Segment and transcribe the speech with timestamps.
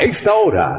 [0.00, 0.78] Esta hora,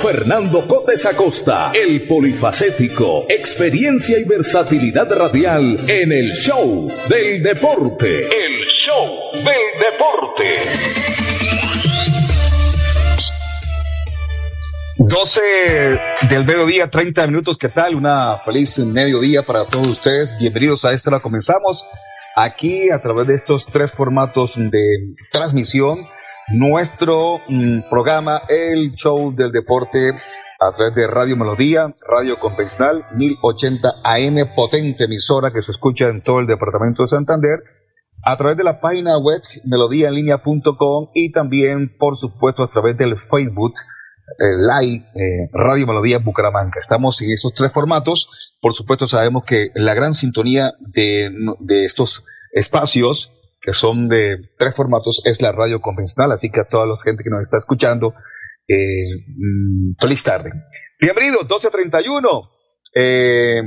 [0.00, 8.20] Fernando Cotes Acosta, el polifacético, experiencia y versatilidad radial en el show del deporte.
[8.20, 9.44] El show del
[9.78, 10.44] deporte.
[14.98, 15.40] 12
[16.28, 17.94] del mediodía, 30 minutos, ¿qué tal?
[17.94, 20.36] Una feliz mediodía para todos ustedes.
[20.38, 21.86] Bienvenidos a esto, la comenzamos
[22.36, 26.06] aquí a través de estos tres formatos de transmisión
[26.48, 30.10] nuestro mm, programa El Show del Deporte
[30.60, 36.22] a través de Radio Melodía, Radio Convencional 1080 AM, potente emisora que se escucha en
[36.22, 37.60] todo el departamento de Santander,
[38.22, 43.72] a través de la página web melodíaenlínea.com y también, por supuesto, a través del Facebook
[44.38, 46.78] eh, Live eh, Radio Melodía Bucaramanga.
[46.78, 48.56] Estamos en esos tres formatos.
[48.60, 53.32] Por supuesto, sabemos que la gran sintonía de, de estos espacios
[53.64, 56.32] que son de tres formatos, es la radio convencional.
[56.32, 58.12] Así que a toda la gente que nos está escuchando,
[58.68, 60.50] eh, mm, feliz tarde.
[61.00, 62.50] Bienvenidos, 12.31.
[62.94, 63.62] Eh,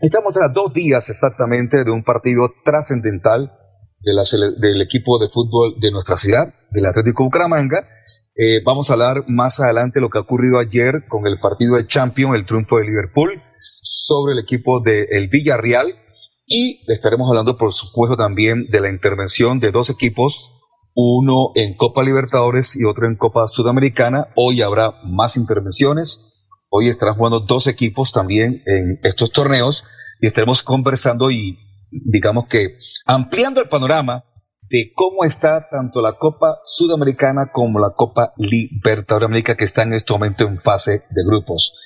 [0.00, 3.52] estamos a dos días exactamente de un partido trascendental
[4.00, 7.86] de del equipo de fútbol de nuestra ciudad, del Atlético Bucaramanga.
[8.34, 11.86] Eh, vamos a hablar más adelante lo que ha ocurrido ayer con el partido de
[11.86, 13.42] Champions, el triunfo de Liverpool
[13.82, 15.88] sobre el equipo del Villarreal
[16.48, 20.54] y estaremos hablando, por supuesto, también de la intervención de dos equipos,
[20.94, 24.28] uno en Copa Libertadores y otro en Copa Sudamericana.
[24.34, 26.46] Hoy habrá más intervenciones.
[26.70, 29.84] Hoy estarán jugando dos equipos también en estos torneos
[30.20, 31.58] y estaremos conversando y,
[31.90, 34.24] digamos que, ampliando el panorama
[34.70, 39.92] de cómo está tanto la Copa Sudamericana como la Copa Libertadores América que está en
[39.92, 41.78] este momento en fase de grupos.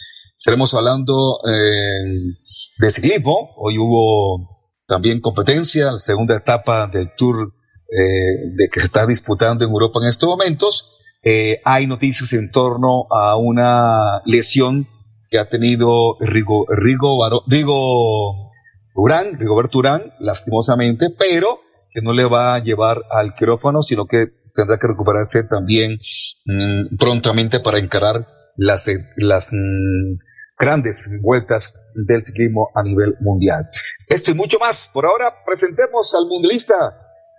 [0.43, 2.35] Estaremos hablando eh,
[2.79, 3.51] de ciclismo.
[3.59, 7.55] Hoy hubo también competencia, la segunda etapa del Tour
[7.89, 10.99] eh, de que se está disputando en Europa en estos momentos.
[11.23, 14.89] Eh, hay noticias en torno a una lesión
[15.31, 18.51] que ha tenido Rigo, Rigo, Rigo
[18.97, 21.61] Urán, Rigoberto Urán, lastimosamente, pero
[21.95, 24.27] que no le va a llevar al quirófano, sino que
[24.57, 26.01] tendrá que recuperarse también
[26.47, 28.27] mm, prontamente para encarar
[28.57, 30.32] las, las mm,
[30.63, 31.75] grandes vueltas
[32.07, 33.69] del ciclismo a nivel mundial.
[34.07, 34.89] Esto y mucho más.
[34.95, 36.75] Por ahora presentemos al mundialista,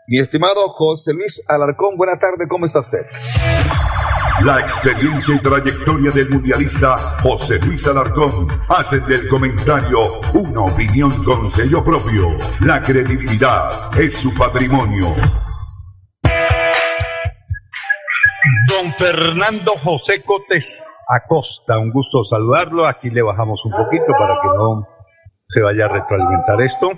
[0.07, 1.95] mi estimado José Luis Alarcón.
[1.95, 3.05] Buena tarde, ¿cómo está usted?
[4.43, 11.49] La experiencia y trayectoria del mundialista José Luis Alarcón hace del comentario una opinión con
[11.49, 12.37] sello propio.
[12.59, 15.15] La credibilidad es su patrimonio.
[18.67, 20.83] Don Fernando José Cotes
[21.15, 21.79] Acosta.
[21.79, 22.85] Un gusto saludarlo.
[22.85, 24.87] Aquí le bajamos un poquito para que no
[25.43, 26.91] se vaya a retroalimentar esto.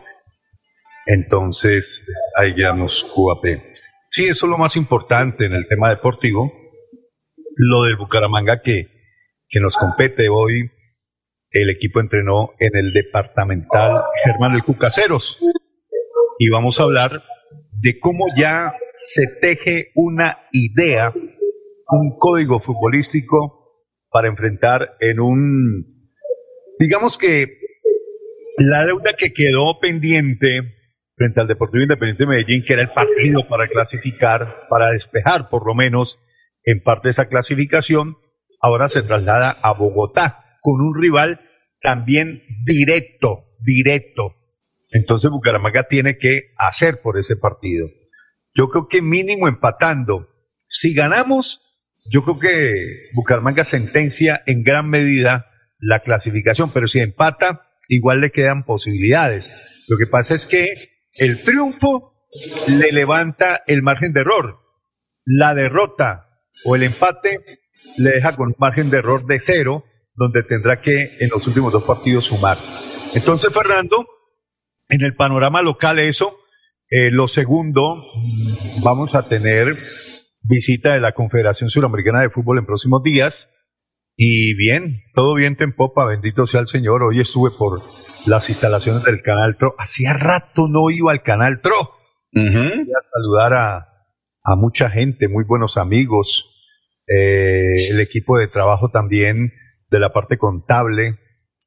[1.06, 3.62] Entonces, ahí ya nos QAP.
[4.10, 6.52] Sí, eso es lo más importante en el tema deportivo.
[7.58, 8.88] Lo del Bucaramanga que,
[9.48, 10.72] que nos compete hoy.
[11.52, 15.40] El equipo entrenó en el departamental Germán el Cucaseros.
[16.38, 17.24] Y vamos a hablar
[17.80, 21.14] de cómo ya se teje una idea,
[21.88, 23.65] un código futbolístico
[24.16, 26.10] para enfrentar en un,
[26.80, 27.60] digamos que
[28.58, 30.48] la deuda que quedó pendiente
[31.18, 35.68] frente al Deportivo Independiente de Medellín, que era el partido para clasificar, para despejar por
[35.68, 36.18] lo menos
[36.64, 38.16] en parte esa clasificación,
[38.62, 41.42] ahora se traslada a Bogotá con un rival
[41.82, 44.34] también directo, directo.
[44.94, 47.90] Entonces Bucaramanga tiene que hacer por ese partido.
[48.54, 50.30] Yo creo que mínimo empatando.
[50.70, 51.65] Si ganamos,
[52.12, 55.48] yo creo que Bucaramanga sentencia en gran medida
[55.80, 59.86] la clasificación, pero si empata, igual le quedan posibilidades.
[59.88, 60.68] Lo que pasa es que
[61.18, 62.14] el triunfo
[62.68, 64.60] le levanta el margen de error.
[65.26, 66.30] La derrota
[66.66, 67.40] o el empate
[67.98, 71.84] le deja con margen de error de cero donde tendrá que en los últimos dos
[71.84, 72.58] partidos sumar.
[73.16, 74.06] Entonces, Fernando,
[74.90, 76.38] en el panorama local eso,
[76.90, 78.06] eh, lo segundo,
[78.84, 79.76] vamos a tener
[80.48, 83.50] visita de la Confederación Suramericana de Fútbol en próximos días.
[84.18, 87.04] Y bien, todo viento en popa, bendito sea el Señor.
[87.04, 87.80] Hoy estuve por
[88.28, 89.76] las instalaciones del Canal TRO.
[89.78, 91.76] Hacía rato no iba al Canal TRO.
[92.36, 93.78] a saludar a,
[94.44, 96.52] a, mucha gente, muy buenos amigos.
[97.08, 99.52] Eh, el equipo de trabajo también
[99.90, 101.20] de la parte contable.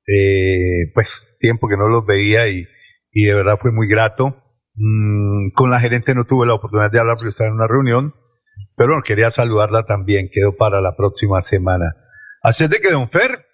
[0.06, 2.66] Eh, pues tiempo que no los veía y,
[3.12, 4.42] y de verdad fue muy grato.
[4.74, 8.14] Mm, con la gerente no tuve la oportunidad de hablar porque estaba en una reunión,
[8.76, 10.30] pero bueno, quería saludarla también.
[10.32, 11.96] Quedó para la próxima semana.
[12.42, 13.46] Así es de que, don Fer,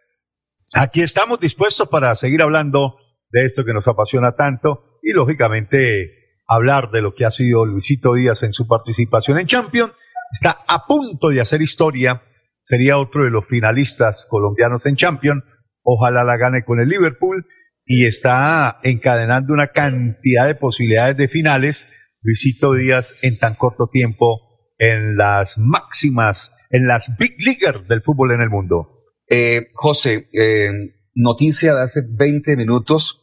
[0.75, 2.97] aquí estamos dispuestos para seguir hablando
[3.31, 8.15] de esto que nos apasiona tanto y, lógicamente, hablar de lo que ha sido Luisito
[8.15, 9.93] Díaz en su participación en Champions.
[10.33, 12.23] Está a punto de hacer historia.
[12.63, 15.43] Sería otro de los finalistas colombianos en Champions.
[15.83, 17.47] Ojalá la gane con el Liverpool
[17.87, 22.19] y está encadenando una cantidad de posibilidades de finales.
[22.23, 28.33] Luisito Díaz en tan corto tiempo en las máximas en las big leaguers del fútbol
[28.33, 29.05] en el mundo.
[29.29, 30.71] Eh, José, eh,
[31.15, 33.21] noticia de hace 20 minutos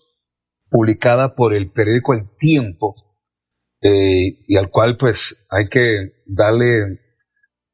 [0.70, 2.96] publicada por el periódico El Tiempo
[3.82, 7.02] eh, y al cual pues hay que darle,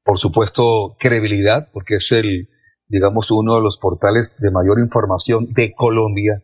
[0.03, 2.49] por supuesto, credibilidad porque es el,
[2.87, 6.39] digamos, uno de los portales de mayor información de Colombia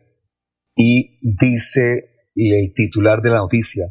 [0.76, 3.86] y dice el titular de la noticia,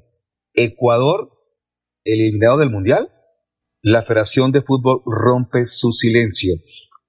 [0.53, 1.31] Ecuador
[2.05, 3.09] eliminado del Mundial
[3.83, 6.55] la Federación de Fútbol rompe su silencio.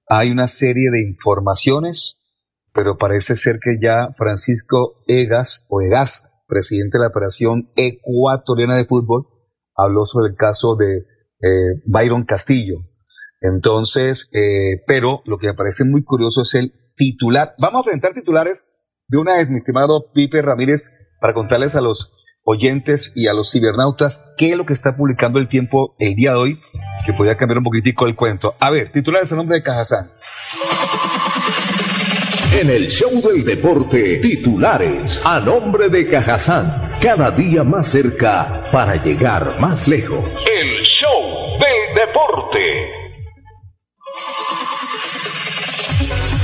[0.07, 2.19] Hay una serie de informaciones,
[2.73, 8.83] pero parece ser que ya Francisco Egas o Egas, presidente de la Federación Ecuatoriana de
[8.83, 9.25] Fútbol,
[9.73, 12.75] habló sobre el caso de eh, Byron Castillo.
[13.39, 17.55] Entonces, eh, pero lo que me parece muy curioso es el titular.
[17.57, 18.67] Vamos a presentar titulares
[19.07, 22.11] de una vez, mi estimado Pipe Ramírez, para contarles a los
[22.45, 26.31] oyentes y a los cibernautas qué es lo que está publicando el tiempo el día
[26.31, 26.59] de hoy,
[27.05, 28.55] que podía cambiar un poquitico el cuento.
[28.59, 30.11] A ver, titulares a nombre de Cajazán.
[32.61, 38.95] En el show del deporte, titulares a nombre de Cajazán, cada día más cerca para
[38.95, 40.23] llegar más lejos.
[40.55, 42.95] El show del deporte.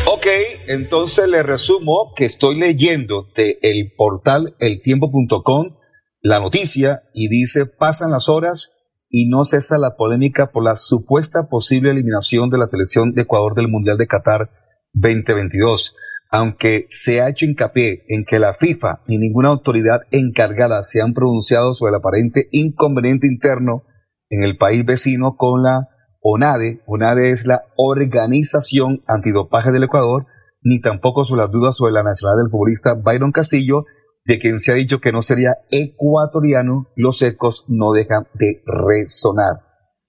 [0.08, 0.28] Ok,
[0.68, 5.81] entonces le resumo que estoy leyendo de el portal eltiempo.com
[6.22, 8.74] la noticia y dice, pasan las horas
[9.10, 13.56] y no cesa la polémica por la supuesta posible eliminación de la selección de Ecuador
[13.56, 14.50] del Mundial de Qatar
[14.94, 15.96] 2022.
[16.30, 21.14] Aunque se ha hecho hincapié en que la FIFA ni ninguna autoridad encargada se han
[21.14, 23.84] pronunciado sobre el aparente inconveniente interno
[24.30, 25.90] en el país vecino con la
[26.22, 30.28] ONADE, ONADE es la Organización Antidopaje del Ecuador,
[30.62, 33.84] ni tampoco sobre las dudas sobre la nacionalidad del futbolista Byron Castillo,
[34.26, 39.62] de quien se ha dicho que no sería ecuatoriano, los ecos no dejan de resonar.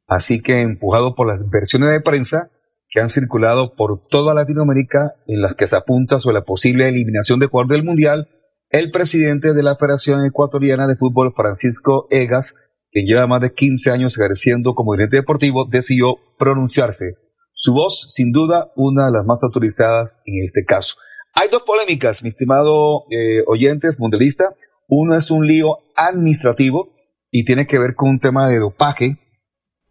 [0.07, 2.51] Así que empujado por las versiones de prensa
[2.89, 7.41] que han circulado por toda Latinoamérica en las que se apunta sobre la posible eliminación
[7.41, 8.29] de Ecuador del Mundial,
[8.69, 12.55] el presidente de la Federación Ecuatoriana de Fútbol, Francisco Egas,
[12.91, 17.17] quien lleva más de 15 años ejerciendo como dirigente deportivo, decidió pronunciarse.
[17.55, 20.97] Su voz, sin duda, una de las más autorizadas en este caso.
[21.35, 24.55] Hay dos polémicas, mi estimado eh, oyentes mundialista.
[24.87, 26.95] Uno es un lío administrativo
[27.31, 29.19] y tiene que ver con un tema de dopaje,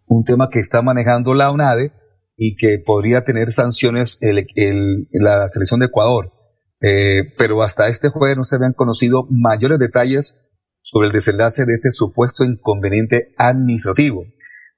[0.05, 1.93] un tema que está manejando la UNADE
[2.37, 6.31] y que podría tener sanciones en la selección de Ecuador.
[6.79, 10.37] Eh, pero hasta este jueves no se habían conocido mayores detalles
[10.81, 14.25] sobre el desenlace de este supuesto inconveniente administrativo.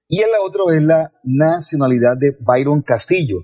[0.08, 3.40] Y el otro es la nacionalidad de Byron Castillo,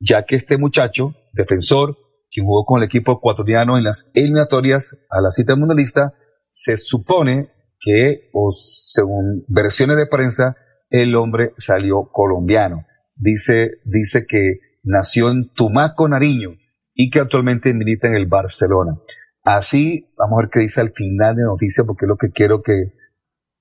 [0.00, 1.96] ya que este muchacho, defensor,
[2.30, 6.14] quien jugó con el equipo ecuatoriano en las eliminatorias a la cita mundialista,
[6.48, 10.56] se supone que, o según versiones de prensa,
[10.90, 12.86] el hombre salió colombiano.
[13.14, 16.50] Dice, dice que nació en Tumaco, Nariño,
[16.94, 18.98] y que actualmente milita en el Barcelona.
[19.42, 22.30] Así, vamos a ver qué dice al final de la noticia, porque es lo que
[22.30, 22.92] quiero que...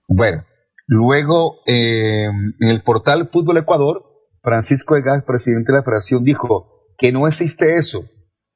[0.08, 0.44] Bueno,
[0.88, 4.04] luego eh, en el portal Fútbol Ecuador,
[4.42, 8.06] Francisco Egas, presidente de la federación, dijo que no existe eso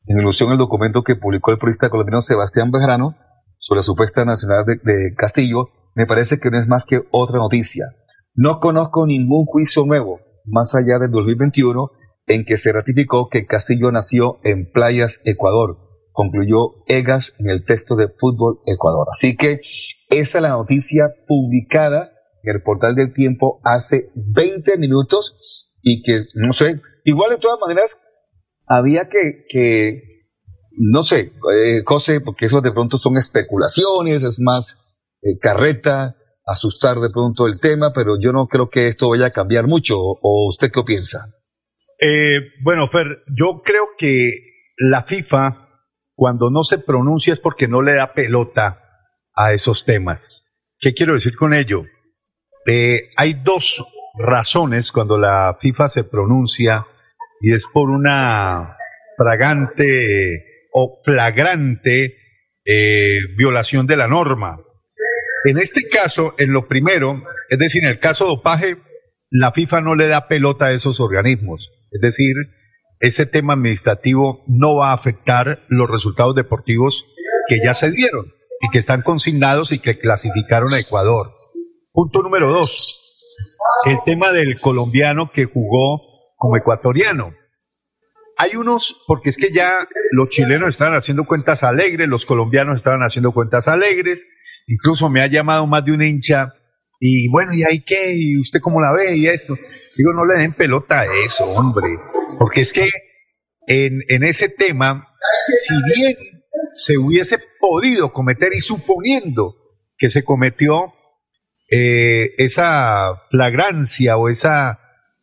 [0.05, 3.15] en ilusión el documento que publicó el periodista colombiano Sebastián Bejarano
[3.57, 7.85] sobre la supuesta nacionalidad de, Castillo, me parece que no es más que otra noticia.
[8.33, 11.91] No conozco ningún juicio nuevo, más allá del 2021,
[12.27, 15.77] en que se ratificó que Castillo nació en Playas, Ecuador,
[16.11, 19.07] concluyó Egas en el texto de Fútbol Ecuador.
[19.11, 19.59] Así que
[20.09, 22.09] esa es la noticia publicada
[22.43, 27.59] en el portal del tiempo hace 20 minutos y que, no sé, igual de todas
[27.59, 27.99] maneras,
[28.71, 30.01] había que, que
[30.71, 34.77] no sé, eh, José, porque eso de pronto son especulaciones, es más
[35.21, 39.31] eh, carreta, asustar de pronto el tema, pero yo no creo que esto vaya a
[39.31, 39.97] cambiar mucho.
[39.99, 41.25] ¿O usted qué piensa?
[41.99, 44.31] Eh, bueno, Fer, yo creo que
[44.77, 45.67] la FIFA,
[46.15, 48.81] cuando no se pronuncia es porque no le da pelota
[49.35, 50.47] a esos temas.
[50.79, 51.83] ¿Qué quiero decir con ello?
[52.65, 53.83] Eh, hay dos
[54.17, 56.85] razones cuando la FIFA se pronuncia
[57.41, 58.71] y es por una
[59.17, 62.15] fragante o flagrante
[62.65, 64.59] eh, violación de la norma.
[65.45, 68.77] En este caso, en lo primero, es decir, en el caso dopaje,
[69.31, 71.71] la FIFA no le da pelota a esos organismos.
[71.91, 72.33] Es decir,
[72.99, 77.05] ese tema administrativo no va a afectar los resultados deportivos
[77.47, 78.27] que ya se dieron
[78.61, 81.31] y que están consignados y que clasificaron a Ecuador.
[81.91, 83.25] Punto número dos,
[83.85, 86.10] el tema del colombiano que jugó
[86.41, 87.35] como ecuatoriano.
[88.35, 93.01] Hay unos, porque es que ya los chilenos estaban haciendo cuentas alegres, los colombianos estaban
[93.01, 94.25] haciendo cuentas alegres,
[94.65, 96.55] incluso me ha llamado más de un hincha,
[96.99, 98.15] y bueno, ¿y ahí qué?
[98.15, 99.17] ¿Y usted cómo la ve?
[99.17, 99.53] Y esto.
[99.95, 101.89] Digo, no le den pelota a eso, hombre,
[102.39, 102.89] porque es que
[103.67, 105.13] en, en ese tema,
[105.67, 106.15] si bien
[106.71, 109.57] se hubiese podido cometer y suponiendo
[109.95, 110.91] que se cometió
[111.69, 114.80] eh, esa flagrancia o esa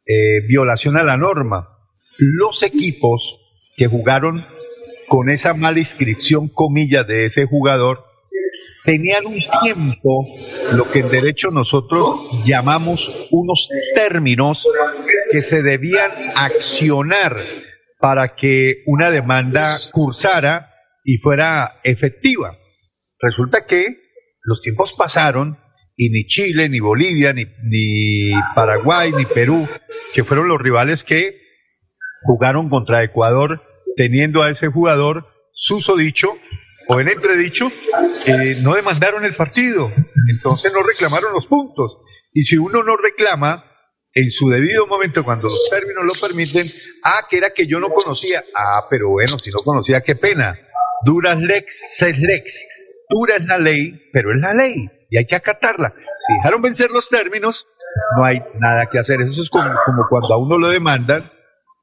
[0.08, 1.68] eh, violación a la norma,
[2.16, 3.40] los equipos
[3.76, 4.46] que jugaron
[5.06, 8.04] con esa mala inscripción, comillas, de ese jugador,
[8.84, 10.26] tenían un tiempo,
[10.72, 14.66] lo que en derecho nosotros llamamos unos términos
[15.30, 17.36] que se debían accionar
[18.00, 20.74] para que una demanda cursara
[21.04, 22.56] y fuera efectiva.
[23.20, 23.84] Resulta que
[24.42, 25.58] los tiempos pasaron
[26.00, 29.69] y ni Chile, ni Bolivia, ni, ni Paraguay, ni Perú,
[30.14, 31.40] que fueron los rivales que
[32.23, 33.62] jugaron contra Ecuador,
[33.97, 36.28] teniendo a ese jugador susodicho
[36.87, 37.67] o en entredicho,
[38.26, 39.90] eh, no demandaron el partido,
[40.31, 41.99] entonces no reclamaron los puntos.
[42.33, 43.64] Y si uno no reclama
[44.14, 46.69] en su debido momento, cuando los términos lo permiten,
[47.07, 50.57] ah, que era que yo no conocía, ah, pero bueno, si no conocía, qué pena.
[51.05, 52.64] Duras lex, ses lex.
[53.11, 55.92] Dura es la ley, pero es la ley y hay que acatarla.
[56.18, 57.66] Si dejaron vencer los términos,
[58.16, 59.20] no hay nada que hacer.
[59.22, 59.68] Eso es como,
[60.08, 61.30] cuando a uno lo demandan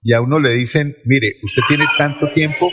[0.04, 2.70] y a uno le dicen, mire, usted tiene tanto tiempo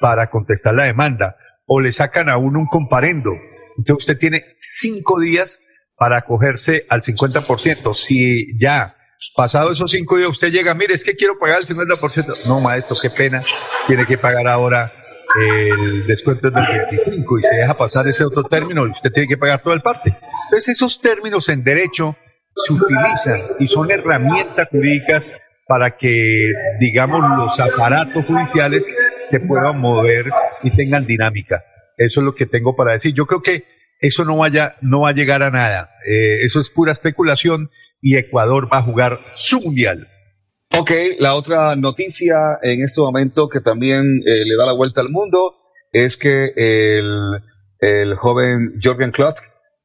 [0.00, 3.30] para contestar la demanda o le sacan a uno un comparendo.
[3.78, 5.60] Entonces usted tiene cinco días
[5.96, 7.94] para acogerse al 50%.
[7.94, 8.96] Si ya
[9.36, 12.48] pasado esos cinco días usted llega, mire, es que quiero pagar el 50%.
[12.48, 13.44] No, maestro, qué pena,
[13.86, 14.92] tiene que pagar ahora
[15.40, 19.36] el descuento del 25 y se deja pasar ese otro término y usted tiene que
[19.36, 20.16] pagar toda el parte.
[20.44, 22.16] Entonces esos términos en derecho
[22.54, 25.32] se utilizan y son herramientas jurídicas
[25.66, 28.86] para que, digamos, los aparatos judiciales
[29.30, 30.26] se puedan mover
[30.62, 31.64] y tengan dinámica.
[31.96, 33.14] Eso es lo que tengo para decir.
[33.14, 33.64] Yo creo que
[34.00, 35.90] eso no, vaya, no va a llegar a nada.
[36.06, 40.08] Eh, eso es pura especulación y Ecuador va a jugar su mundial.
[40.78, 45.10] Ok, la otra noticia en este momento que también eh, le da la vuelta al
[45.10, 45.54] mundo
[45.92, 47.40] es que el,
[47.78, 49.36] el joven Jorgen Klopp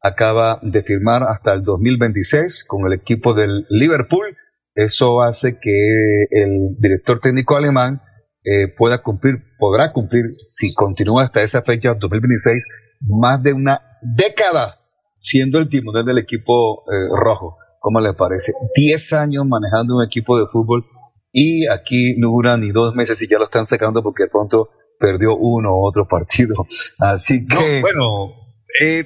[0.01, 4.36] acaba de firmar hasta el 2026 con el equipo del Liverpool
[4.77, 8.00] eso hace que el director técnico alemán
[8.44, 12.67] eh, pueda cumplir, podrá cumplir, si continúa hasta esa fecha, 2026,
[13.08, 14.77] más de una década
[15.17, 17.58] siendo el timonel del equipo eh, rojo.
[17.88, 18.51] ¿Cómo le parece?
[18.75, 20.86] Diez años manejando un equipo de fútbol
[21.32, 24.72] y aquí no dura ni dos meses y ya lo están sacando porque de pronto
[25.00, 26.53] perdió uno u otro partido.
[27.00, 27.79] Así que...
[27.79, 28.34] bueno,
[28.82, 29.06] eh,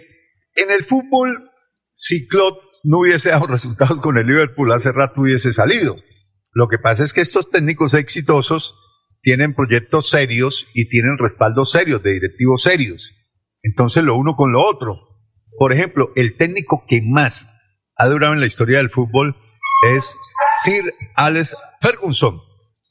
[0.55, 1.51] en el fútbol,
[1.91, 5.95] si Claude no hubiese dado resultados con el Liverpool, hace rato hubiese salido.
[6.55, 8.73] Lo que pasa es que estos técnicos exitosos
[9.21, 13.11] tienen proyectos serios y tienen respaldos serios, de directivos serios.
[13.61, 14.95] Entonces lo uno con lo otro.
[15.55, 17.47] Por ejemplo, el técnico que más
[18.01, 19.35] ha durado en la historia del fútbol
[19.95, 20.17] es
[20.63, 20.83] Sir
[21.15, 22.41] Alex Ferguson,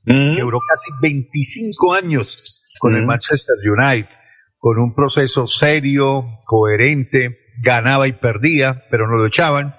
[0.04, 0.36] mm.
[0.36, 3.06] que duró casi 25 años con el mm.
[3.06, 4.16] Manchester United,
[4.58, 9.74] con un proceso serio, coherente, ganaba y perdía, pero no lo echaban.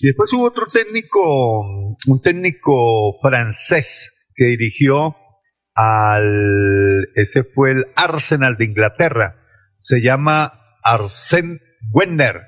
[0.00, 1.62] Y después hubo otro técnico,
[2.06, 5.14] un técnico francés que dirigió
[5.76, 9.36] al, ese fue el Arsenal de Inglaterra,
[9.78, 11.60] se llama Arsène
[11.92, 12.42] Wenger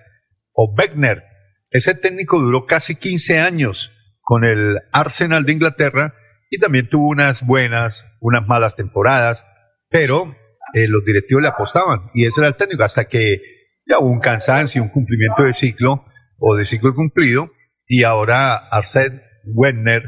[0.53, 1.29] o Wenger.
[1.71, 6.15] Ese técnico duró casi 15 años con el Arsenal de Inglaterra
[6.51, 9.45] y también tuvo unas buenas, unas malas temporadas,
[9.91, 10.35] pero
[10.75, 13.41] eh, los directivos le apostaban y ese era el técnico hasta que
[13.87, 16.05] ya hubo un cansancio, un cumplimiento de ciclo
[16.39, 17.51] o de ciclo cumplido,
[17.87, 20.03] y ahora Arsène Wegner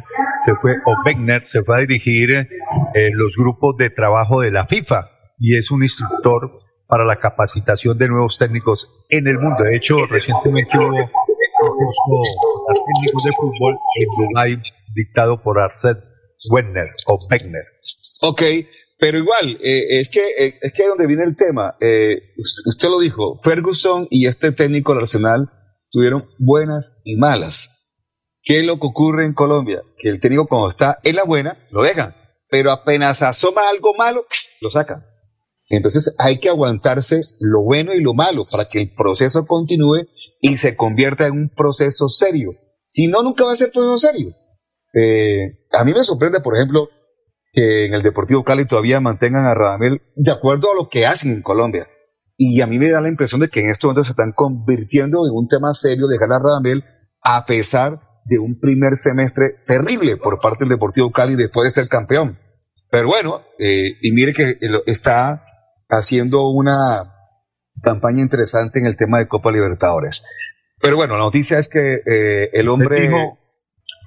[0.44, 2.46] se fue, o Wegner se fue a dirigir eh,
[3.14, 6.50] los grupos de trabajo de la FIFA y es un instructor
[6.86, 9.64] para la capacitación de nuevos técnicos en el mundo.
[9.64, 11.10] De hecho, recientemente hubo
[11.62, 14.62] un curso técnicos de fútbol en Dubai
[14.94, 16.00] dictado por Arsène
[16.50, 17.64] Wenger o Wenger.
[18.22, 18.42] Ok,
[18.98, 21.76] pero igual, eh, es que eh, es que donde viene el tema.
[21.80, 22.34] Eh,
[22.66, 25.48] usted, lo dijo, Ferguson y este técnico del Arsenal
[25.90, 27.70] tuvieron buenas y malas.
[28.42, 29.82] ¿Qué es lo que ocurre en Colombia?
[29.98, 32.14] Que el técnico cuando está en la buena, lo dejan,
[32.48, 34.24] pero apenas asoma algo malo,
[34.60, 35.04] lo sacan.
[35.68, 37.20] Entonces hay que aguantarse
[37.52, 40.08] lo bueno y lo malo para que el proceso continúe
[40.40, 42.52] y se convierta en un proceso serio.
[42.86, 44.34] Si no, nunca va a ser proceso serio.
[44.94, 46.88] Eh, a mí me sorprende, por ejemplo,
[47.52, 51.32] que en el Deportivo Cali todavía mantengan a Radamel de acuerdo a lo que hacen
[51.32, 51.86] en Colombia.
[52.36, 55.26] Y a mí me da la impresión de que en estos momentos se están convirtiendo
[55.26, 56.84] en un tema serio dejar a Radamel
[57.22, 57.92] a pesar
[58.24, 62.38] de un primer semestre terrible por parte del Deportivo Cali después de ser campeón.
[62.90, 64.56] Pero bueno, eh, y mire que
[64.86, 65.44] está
[65.88, 66.74] haciendo una
[67.82, 70.22] campaña interesante en el tema de Copa Libertadores.
[70.80, 73.02] Pero bueno, la noticia es que eh, el hombre...
[73.02, 73.38] Dijo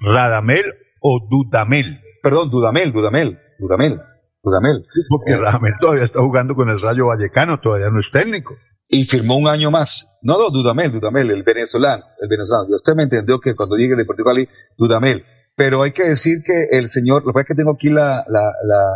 [0.00, 0.64] Radamel
[1.00, 2.00] o Dudamel.
[2.22, 4.00] Perdón, Dudamel, Dudamel, Dudamel,
[4.42, 4.84] Dudamel.
[5.08, 8.54] porque eh, Radamel todavía está jugando con el Rayo Vallecano, todavía no es técnico.
[8.88, 10.08] Y firmó un año más.
[10.22, 12.74] No, no, Dudamel, Dudamel, el venezolano, el venezolano.
[12.74, 15.24] Usted me entendió que cuando llegue de Portugal, Dudamel.
[15.56, 18.52] Pero hay que decir que el señor, lo que es que tengo aquí la, la,
[18.64, 18.90] la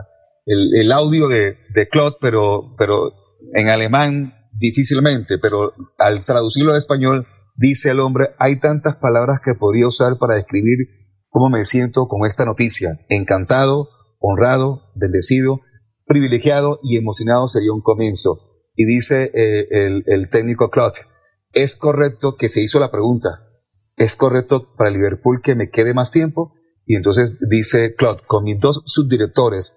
[0.46, 3.12] el, audio de, de Claude, pero, pero
[3.54, 7.26] en alemán difícilmente, pero al traducirlo al español,
[7.56, 10.78] dice el hombre, hay tantas palabras que podría usar para describir
[11.28, 12.98] cómo me siento con esta noticia.
[13.08, 13.88] Encantado,
[14.18, 15.60] honrado, bendecido,
[16.06, 18.40] privilegiado y emocionado sería un comienzo.
[18.74, 19.66] Y dice eh,
[20.06, 21.00] el, técnico Claude,
[21.52, 23.28] es correcto que se hizo la pregunta,
[23.96, 26.54] es correcto para Liverpool que me quede más tiempo.
[26.86, 29.74] Y entonces dice Claude, con mis dos subdirectores,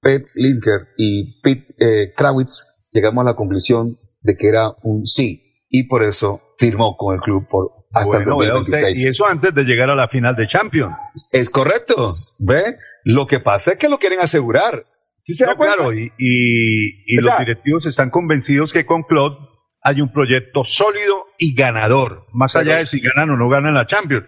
[0.00, 5.64] Pep Linker y Pete eh, Krawitz, llegamos a la conclusión de que era un sí
[5.68, 9.04] y por eso firmó con el club por hasta el 2026.
[9.04, 10.94] y eso antes de llegar a la final de Champions.
[11.32, 12.12] Es correcto,
[12.46, 12.62] ¿ve?
[13.04, 14.82] Lo que pasa es que lo quieren asegurar.
[15.16, 15.76] ¿Sí se da cuenta?
[15.76, 19.36] Claro, y, y, los directivos están convencidos que con Claude
[19.82, 23.86] hay un proyecto sólido y ganador, más allá de si ganan o no ganan la
[23.86, 24.26] Champions.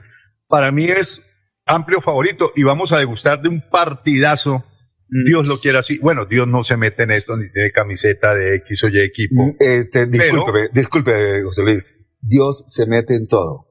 [0.49, 1.23] Para mí es
[1.67, 4.65] amplio favorito y vamos a degustar de un partidazo.
[5.09, 5.99] Dios lo quiera así.
[5.99, 9.47] Bueno, Dios no se mete en esto ni tiene camiseta de X o Y equipo.
[9.47, 11.97] Mm, este, disculpe, disculpe, José Luis.
[12.21, 13.69] Dios se mete en todo.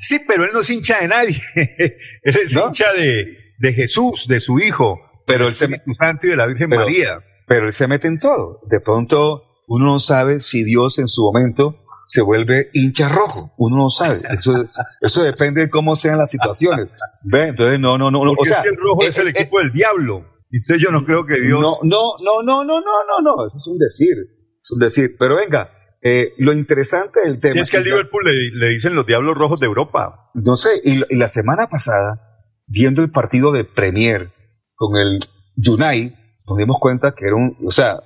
[0.00, 1.40] Sí, pero él no es hincha de nadie.
[1.54, 6.30] él es hincha de, de, Jesús, de su Hijo, pero él se mete Santo y
[6.30, 7.20] de la Virgen María.
[7.46, 8.60] Pero él se mete en todo.
[8.70, 13.52] De pronto uno no sabe si Dios en su momento se vuelve hincha rojo.
[13.58, 14.16] Uno no sabe.
[14.32, 14.64] Eso,
[15.02, 16.88] eso depende de cómo sean las situaciones.
[17.30, 17.48] ¿Ve?
[17.48, 18.20] Entonces, no, no, no.
[18.20, 20.24] o sea, es que el rojo es, el equipo del diablo.
[20.50, 21.60] Entonces yo no creo que Dios.
[21.60, 23.46] No, no, no, no, no, no, no, no.
[23.46, 24.16] Eso es un decir.
[24.58, 25.16] Es un decir.
[25.18, 25.68] Pero venga,
[26.00, 27.60] eh, lo interesante del tema.
[27.60, 30.30] es que al Liverpool le, dicen los diablos rojos de Europa.
[30.32, 34.32] No sé, y, y, la semana pasada, viendo el partido de Premier
[34.74, 35.18] con el
[35.56, 36.14] United,
[36.48, 37.54] nos dimos cuenta que era un.
[37.66, 38.02] O sea,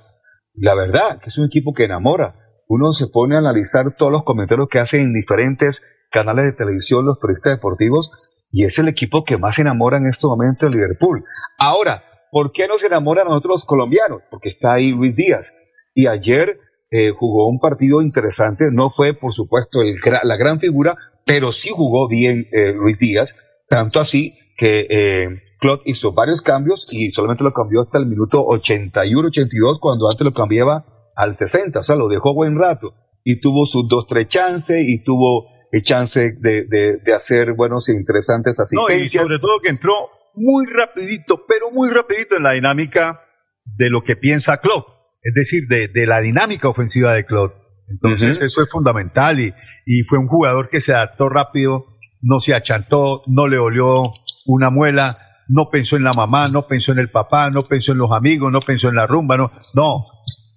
[0.55, 4.23] la verdad, que es un equipo que enamora uno se pone a analizar todos los
[4.23, 9.23] comentarios que hacen en diferentes canales de televisión los periodistas deportivos y es el equipo
[9.23, 11.23] que más se enamora en este momento de Liverpool.
[11.57, 14.21] Ahora, ¿por qué no se enamora a nosotros los colombianos?
[14.29, 15.53] Porque está ahí Luis Díaz.
[15.95, 16.59] Y ayer
[16.91, 20.95] eh, jugó un partido interesante, no fue por supuesto la gran figura,
[21.25, 23.35] pero sí jugó bien eh, Luis Díaz,
[23.67, 25.27] tanto así que eh,
[25.59, 30.33] Claude hizo varios cambios y solamente lo cambió hasta el minuto 81-82 cuando antes lo
[30.33, 32.87] cambiaba al 60, o sea, lo dejó buen rato
[33.23, 37.93] y tuvo sus dos, tres chances y tuvo el chance de, de, hacer buenos e
[37.93, 39.23] interesantes asistencias.
[39.23, 39.93] No, y sobre todo que entró
[40.35, 43.21] muy rapidito, pero muy rapidito en la dinámica
[43.65, 44.87] de lo que piensa Klopp,
[45.23, 47.53] es decir, de, de la dinámica ofensiva de Klopp.
[47.89, 49.53] Entonces eso es fundamental y,
[49.85, 51.85] y fue un jugador que se adaptó rápido,
[52.21, 54.03] no se achantó, no le olió
[54.45, 55.15] una muela,
[55.47, 58.51] no pensó en la mamá, no pensó en el papá, no pensó en los amigos,
[58.51, 60.05] no pensó en la rumba, no, no,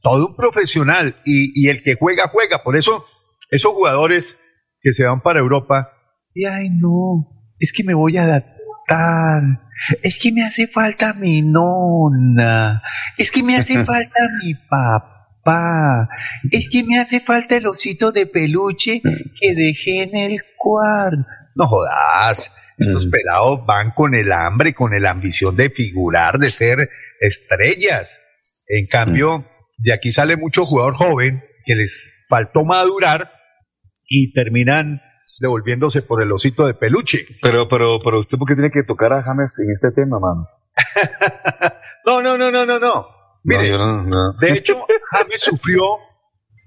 [0.07, 2.63] todo un profesional y, el que juega, juega.
[2.63, 3.05] Por eso,
[3.51, 4.39] esos jugadores
[4.81, 5.91] que se van para Europa,
[6.33, 7.27] y ay no,
[7.59, 9.43] es que me voy a adaptar,
[10.03, 12.79] es que me hace falta mi nona,
[13.19, 16.09] es que me hace falta mi papá,
[16.53, 21.27] es que me hace falta el osito de peluche que dejé en el cuarto.
[21.57, 23.11] No jodas, estos mm.
[23.11, 26.91] pelados van con el hambre, con la ambición de figurar, de ser
[27.21, 28.21] estrellas.
[28.69, 33.31] En cambio, mm de aquí sale mucho jugador joven que les faltó madurar
[34.09, 35.01] y terminan
[35.41, 37.27] devolviéndose por el osito de peluche.
[37.43, 40.49] Pero, pero, pero usted por qué tiene que tocar a James en este tema, mano.
[42.07, 43.07] no, no, no, no, no, no.
[43.43, 43.71] Mire,
[44.41, 44.77] de hecho,
[45.13, 45.83] James sufrió,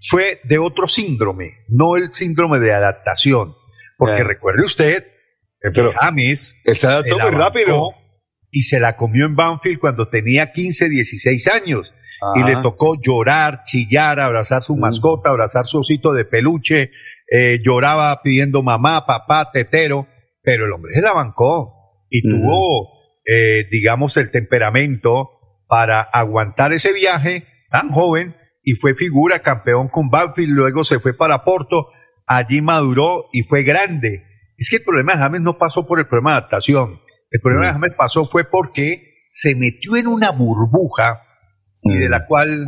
[0.01, 3.55] fue de otro síndrome, no el síndrome de adaptación.
[3.97, 5.03] Porque recuerde usted,
[5.61, 7.89] eh, pero James él se adaptó muy rápido
[8.49, 11.93] y se la comió en Banfield cuando tenía 15, 16 años.
[12.35, 16.91] Y le tocó llorar, chillar, abrazar su mascota, abrazar su osito de peluche,
[17.31, 20.07] eh, lloraba pidiendo mamá, papá, tetero,
[20.41, 22.31] pero el hombre se la bancó y mm.
[22.31, 22.89] tuvo,
[23.25, 25.29] eh, digamos, el temperamento
[25.67, 31.13] para aguantar ese viaje tan joven y fue figura, campeón con Banfield, luego se fue
[31.13, 31.87] para Porto,
[32.25, 34.23] allí maduró y fue grande.
[34.57, 36.99] Es que el problema de James no pasó por el problema de adaptación,
[37.31, 37.75] el problema de mm.
[37.75, 38.95] James pasó fue porque
[39.31, 41.21] se metió en una burbuja
[41.81, 42.65] y de la cual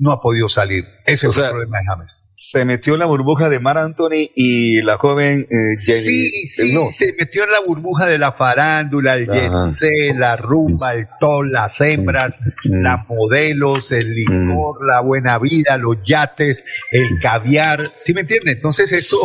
[0.00, 0.86] no ha podido salir.
[1.06, 2.22] Ese es el problema de James.
[2.32, 6.46] Se metió en la burbuja de Mar Anthony y la joven eh, Sí, sí,
[6.90, 11.78] se metió en la burbuja de la farándula, el jet la rumba, el tol, las
[11.82, 12.82] hembras, mm.
[12.82, 14.86] las modelos, el licor, mm.
[14.86, 17.82] la buena vida, los yates, el caviar.
[17.98, 18.52] ¿Sí me entiende?
[18.52, 19.18] Entonces eso,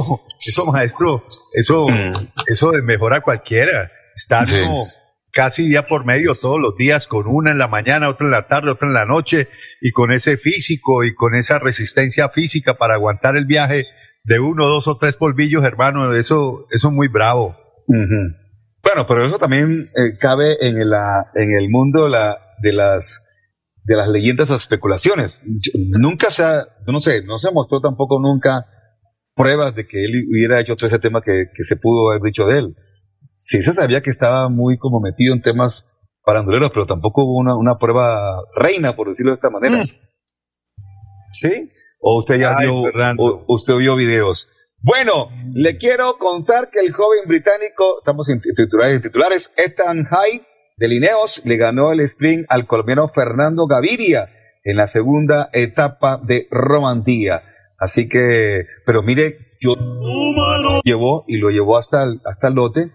[0.45, 1.15] eso maestro,
[1.53, 2.31] eso, mm.
[2.47, 3.91] eso de mejora cualquiera.
[4.13, 4.43] Está
[5.35, 8.47] casi día por medio todos los días, con una en la mañana, otra en la
[8.47, 9.49] tarde, otra en la noche,
[9.81, 13.85] y con ese físico y con esa resistencia física para aguantar el viaje
[14.23, 17.57] de uno, dos o tres polvillos, hermano, eso, eso es muy bravo.
[17.85, 23.31] Bueno, pero eso también eh, cabe en, la, en el mundo de las
[23.83, 25.43] de las leyendas o especulaciones.
[25.99, 28.65] nunca se ha, no sé, no se mostró tampoco nunca
[29.35, 32.47] pruebas de que él hubiera hecho todo ese tema que, que se pudo haber dicho
[32.47, 32.75] de él
[33.25, 35.87] sí se sabía que estaba muy como metido en temas
[36.23, 39.83] paranduleros, pero tampoco hubo una, una prueba reina, por decirlo de esta manera.
[39.83, 39.89] Mm.
[41.29, 41.51] ¿Sí?
[42.01, 42.83] ¿O usted ya vio,
[43.47, 44.49] usted vio videos?
[44.81, 50.45] Bueno, le quiero contar que el joven británico, estamos en titulares, titulares Ethan Hyde
[50.77, 54.29] de Lineos le ganó el sprint al colombiano Fernando Gaviria
[54.63, 57.41] en la segunda etapa de Romandía.
[57.79, 59.75] Así que, pero mire, yo
[60.83, 62.91] llevó y lo llevó hasta hasta el lote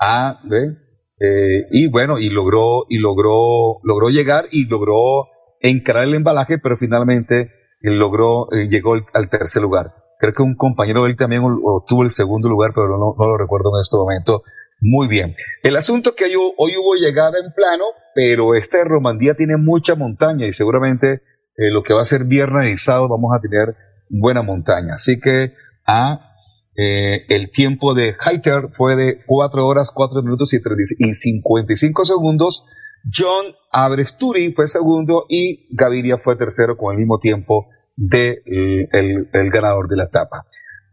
[0.00, 0.76] Ah, ¿ve?
[1.20, 5.26] Eh, y bueno, y logró, y logró, logró llegar y logró
[5.60, 9.92] encarar el embalaje, pero finalmente logró, eh, llegó al tercer lugar.
[10.18, 13.70] Creo que un compañero de él también obtuvo el segundo lugar, pero no, lo recuerdo
[13.74, 14.42] en este momento.
[14.80, 15.34] Muy bien.
[15.62, 17.84] El asunto que hoy, hoy hubo llegada en plano,
[18.14, 21.22] pero esta Romandía tiene mucha montaña y seguramente
[21.56, 23.76] eh, lo que va a ser viernes y sábado vamos a tener
[24.08, 24.94] buena montaña.
[24.94, 25.52] Así que
[25.84, 26.36] a ah,
[26.82, 32.64] eh, el tiempo de Heiter fue de 4 horas, 4 minutos y, 55 segundos.
[33.12, 39.88] John Abresturi fue segundo y Gaviria fue tercero con el mismo tiempo de el, ganador
[39.88, 40.46] de la etapa.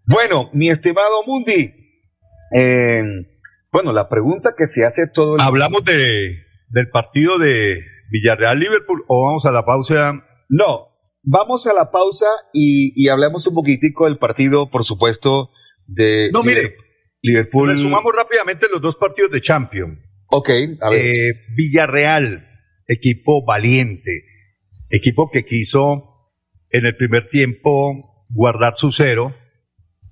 [0.06, 1.74] Bueno, mi estimado Mundi,
[2.54, 3.04] eh,
[3.72, 6.36] bueno, la pregunta que se hace todo el ¿Hablamos de,
[6.68, 7.80] del partido de
[8.12, 10.14] Villarreal-Liverpool o vamos a la pausa?
[10.50, 10.90] No,
[11.24, 15.52] vamos a la pausa y, y hablamos un poquitico del partido, por supuesto,
[15.88, 16.76] no, mire,
[17.22, 17.78] Liverpool.
[17.78, 20.00] sumamos rápidamente los dos partidos de Champions.
[20.28, 20.50] Ok,
[20.82, 21.18] a ver.
[21.18, 22.48] Eh, Villarreal,
[22.88, 24.24] equipo valiente,
[24.90, 26.04] equipo que quiso
[26.70, 27.92] en el primer tiempo
[28.36, 29.36] guardar su cero,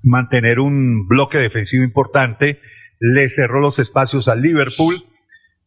[0.03, 2.59] mantener un bloque defensivo importante,
[2.99, 4.95] le cerró los espacios al Liverpool,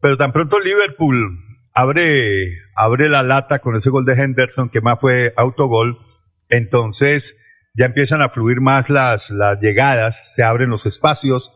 [0.01, 1.39] pero tan pronto Liverpool
[1.73, 5.99] abre, abre la lata con ese gol de Henderson, que más fue autogol,
[6.49, 7.37] entonces
[7.79, 11.49] ya empiezan a fluir más las, llegadas, se abren los espacios.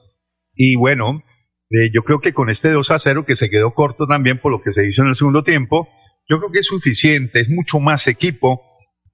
[0.55, 1.21] Y bueno,
[1.69, 4.53] eh, yo creo que con este 2 a 0 que se quedó corto también por
[4.53, 5.89] lo que se hizo en el segundo tiempo,
[6.29, 8.61] yo creo que es suficiente, es mucho más equipo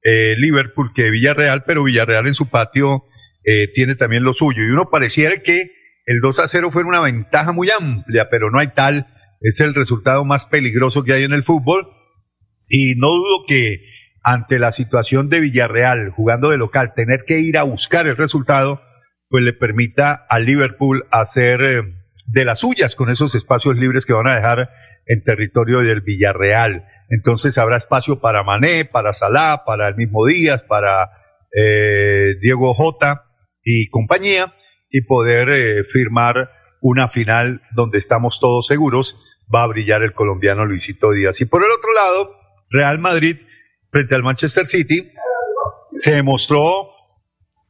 [0.04, 3.06] eh, Liverpool que Villarreal, pero Villarreal en su patio
[3.44, 4.62] eh, tiene también lo suyo.
[4.62, 5.72] Y uno pareciera que
[6.06, 9.08] el 2 a 0 fue una ventaja muy amplia, pero no hay tal,
[9.42, 11.88] es el resultado más peligroso que hay en el fútbol.
[12.68, 13.80] Y no dudo que
[14.30, 18.80] ante la situación de Villarreal jugando de local, tener que ir a buscar el resultado,
[19.28, 21.82] pues le permita al Liverpool hacer eh,
[22.28, 24.70] de las suyas con esos espacios libres que van a dejar
[25.08, 26.86] en territorio del Villarreal.
[27.10, 31.10] Entonces habrá espacio para Mané, para Salah, para el mismo Díaz, para
[31.52, 33.24] eh, Diego Jota
[33.64, 34.54] y compañía,
[34.92, 39.18] y poder eh, firmar una final donde estamos todos seguros
[39.54, 41.42] va a brillar el colombiano Luisito Díaz.
[41.42, 42.36] Y por el otro lado,
[42.70, 43.38] Real Madrid
[43.92, 45.12] frente al Manchester City,
[45.98, 46.90] se demostró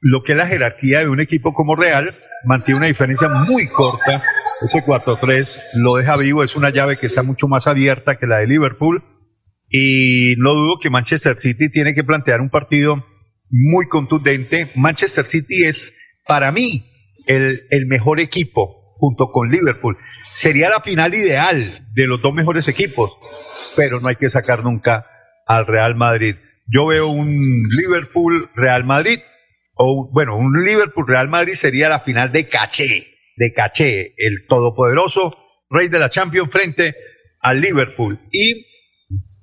[0.01, 2.09] lo que es la jerarquía de un equipo como Real,
[2.45, 4.23] mantiene una diferencia muy corta,
[4.61, 8.37] ese 4-3 lo deja vivo, es una llave que está mucho más abierta que la
[8.37, 9.03] de Liverpool,
[9.69, 13.03] y no dudo que Manchester City tiene que plantear un partido
[13.49, 14.71] muy contundente.
[14.75, 15.93] Manchester City es,
[16.25, 16.85] para mí,
[17.27, 19.97] el, el mejor equipo junto con Liverpool.
[20.23, 23.11] Sería la final ideal de los dos mejores equipos,
[23.75, 25.05] pero no hay que sacar nunca
[25.49, 26.35] al Real Madrid.
[26.67, 29.19] Yo veo un Liverpool-Real Madrid,
[29.75, 33.01] o bueno, un Liverpool-Real Madrid sería la final de caché,
[33.35, 35.35] de caché, el todopoderoso
[35.71, 36.95] rey de la Champions frente
[37.41, 38.19] al Liverpool.
[38.31, 38.67] Y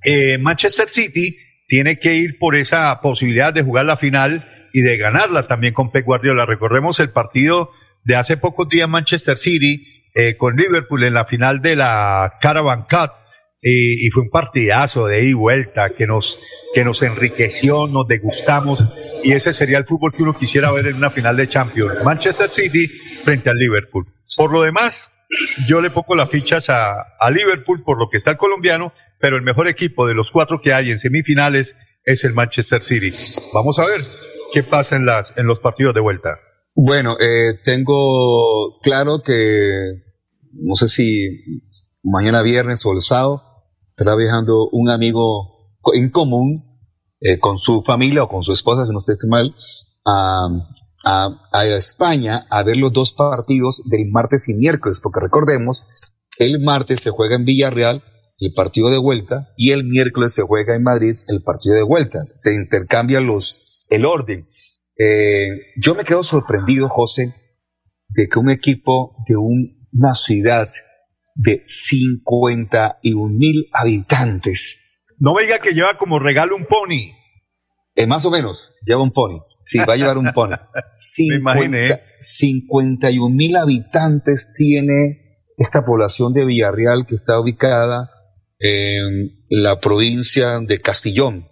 [0.05, 4.97] eh, Manchester City tiene que ir por esa posibilidad de jugar la final y de
[4.99, 6.47] ganarla también con Pep Guardiola.
[6.47, 7.73] Recordemos el partido
[8.05, 12.83] de hace pocos días Manchester City eh, con Liverpool en la final de la Caravan
[12.83, 13.26] Cup
[13.69, 16.41] y, fue un partidazo de ida y vuelta que nos,
[16.73, 18.85] que nos enriqueció, nos degustamos
[19.25, 22.05] y ese sería el fútbol que uno quisiera ver en una final de Champions.
[22.05, 24.07] Manchester City frente al Liverpool.
[24.37, 25.11] Por lo demás,
[25.67, 29.37] yo le pongo las fichas a, a Liverpool por lo que está el colombiano, pero
[29.37, 31.75] el mejor equipo de los cuatro que hay en semifinales
[32.05, 33.11] es el Manchester City.
[33.53, 34.01] Vamos a ver
[34.53, 36.39] qué pasa en, las, en los partidos de vuelta.
[36.77, 40.05] Bueno, eh, tengo claro que
[40.53, 41.43] no sé si
[42.05, 43.46] mañana viernes o el sábado
[43.97, 46.53] estará viajando un amigo en común
[47.21, 49.55] eh, con su familia o con su esposa, si no estoy mal,
[50.05, 50.49] a,
[51.51, 57.01] a, España a ver los dos partidos del martes y miércoles, porque recordemos, el martes
[57.01, 58.05] se juega en Villarreal
[58.39, 62.19] el partido de vuelta y el miércoles se juega en Madrid el partido de vuelta.
[62.23, 64.47] Se intercambian los, el orden.
[64.99, 67.35] Eh, yo me quedo sorprendido, José,
[68.11, 70.67] de que un equipo de una ciudad
[71.37, 74.81] de 51 mil habitantes.
[75.19, 77.15] No me diga que lleva como regalo un pony.
[77.95, 79.41] Eh, más o menos, lleva un pony.
[79.65, 80.57] Sí, va a llevar un pony.
[80.91, 85.09] 50, 51 mil habitantes tiene
[85.57, 88.11] esta población de Villarreal que está ubicada
[88.59, 91.49] en la provincia de Castellón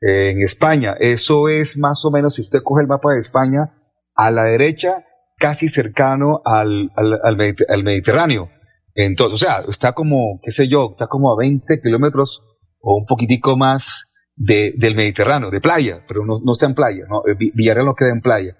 [0.00, 0.94] en España.
[0.98, 3.70] Eso es más o menos, si usted coge el mapa de España,
[4.14, 5.04] a la derecha,
[5.38, 7.36] casi cercano al, al,
[7.84, 8.50] Mediterráneo.
[8.94, 12.42] Entonces, o sea, está como, qué sé yo, está como a 20 kilómetros
[12.80, 14.04] o un poquitico más
[14.36, 17.22] de, del Mediterráneo, de playa, pero no, no está en playa, ¿no?
[17.26, 18.56] Eh, Villarreal no queda en playa.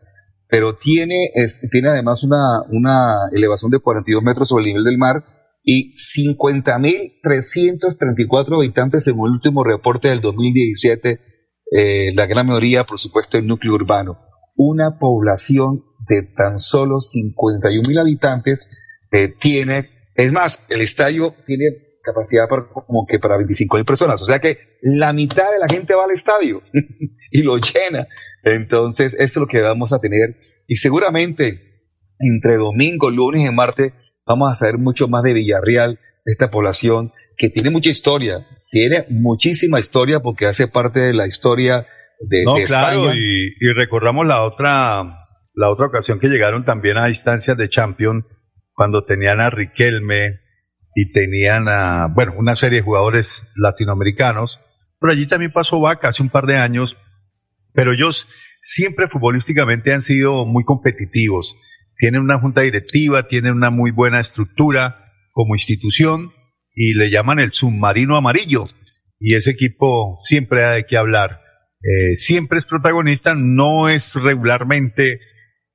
[0.48, 4.98] Pero tiene, es, tiene además una, una elevación de 42 metros sobre el nivel del
[4.98, 5.24] mar
[5.62, 11.28] y 50.334 habitantes según el último reporte del 2017
[11.70, 14.18] eh, la gran mayoría, por supuesto, el núcleo urbano.
[14.56, 18.68] Una población de tan solo 51 mil habitantes
[19.12, 21.64] eh, tiene, es más, el estadio tiene
[22.02, 25.68] capacidad para, como que para 25 mil personas, o sea que la mitad de la
[25.68, 26.60] gente va al estadio
[27.30, 28.06] y lo llena.
[28.42, 31.84] Entonces, eso es lo que vamos a tener y seguramente
[32.18, 33.92] entre domingo, lunes y martes
[34.26, 39.06] vamos a saber mucho más de Villarreal, de esta población que tiene mucha historia, tiene
[39.10, 41.86] muchísima historia porque hace parte de la historia
[42.20, 45.16] de, no, claro, Y, recordamos la otra,
[45.54, 48.24] la otra ocasión que llegaron también a instancias de Champions
[48.78, 50.38] cuando tenían a Riquelme
[50.94, 54.60] y tenían a, bueno, una serie de jugadores latinoamericanos.
[55.00, 56.96] Por allí también pasó Vaca hace un par de años,
[57.72, 58.28] pero ellos
[58.62, 61.56] siempre futbolísticamente han sido muy competitivos.
[61.96, 66.30] Tienen una junta directiva, tienen una muy buena estructura como institución
[66.72, 68.62] y le llaman el submarino amarillo.
[69.18, 71.40] Y ese equipo siempre ha de qué hablar.
[71.82, 75.18] Eh, siempre es protagonista, no es regularmente,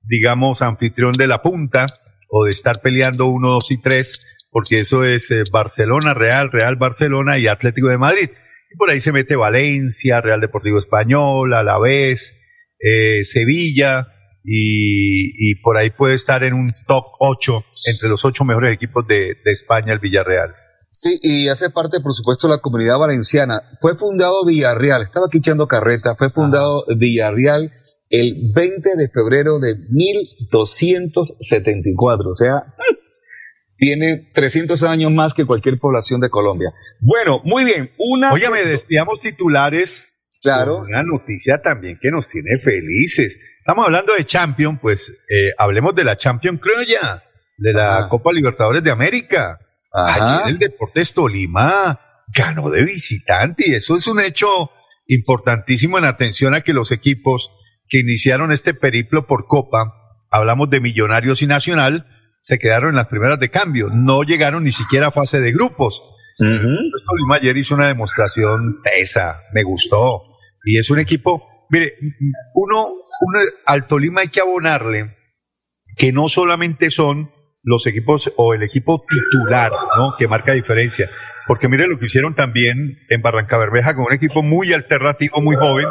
[0.04, 1.86] digamos, anfitrión de la punta
[2.36, 6.78] o de estar peleando uno, dos y tres, porque eso es eh, Barcelona, Real, Real
[6.78, 8.30] Barcelona y Atlético de Madrid.
[8.72, 12.36] Y por ahí se mete Valencia, Real Deportivo Español, Alavés,
[12.80, 14.08] eh, Sevilla,
[14.44, 19.08] y, y, por ahí puede estar en un top 8 entre los ocho mejores equipos
[19.08, 20.56] de España, el Villarreal.
[20.96, 23.64] Sí, y hace parte, por supuesto, de la comunidad valenciana.
[23.82, 27.74] Fue fundado Villarreal, estaba aquí echando carreta, fue fundado Villarreal
[28.12, 32.76] el 20 de febrero de 1274, o sea,
[33.78, 36.72] tiene 300 años más que cualquier población de Colombia.
[37.00, 38.32] Bueno, muy bien, una...
[38.32, 40.10] Oye, me despidamos titulares.
[40.44, 40.82] Claro.
[40.82, 43.40] Una noticia también que nos tiene felices.
[43.58, 47.24] Estamos hablando de Champion, pues eh, hablemos de la Champion creo ya,
[47.58, 49.58] de la Copa Libertadores de América.
[49.94, 52.00] Ayer el Deportes Tolima
[52.36, 54.72] ganó de visitante y eso es un hecho
[55.08, 57.50] importantísimo en atención a que los equipos
[57.88, 59.94] que iniciaron este periplo por Copa,
[60.32, 62.08] hablamos de Millonarios y Nacional,
[62.40, 66.02] se quedaron en las primeras de cambio, no llegaron ni siquiera a fase de grupos.
[67.06, 70.22] Tolima ayer hizo una demostración pesa, me gustó.
[70.66, 71.94] Y es un equipo, mire,
[72.56, 75.16] uno, uno al Tolima hay que abonarle
[75.96, 77.32] que no solamente son
[77.64, 80.16] los equipos o el equipo titular, ¿no?
[80.18, 81.10] Que marca diferencia.
[81.48, 85.56] Porque mire lo que hicieron también en Barranca Bermeja con un equipo muy alternativo, muy
[85.56, 85.88] joven.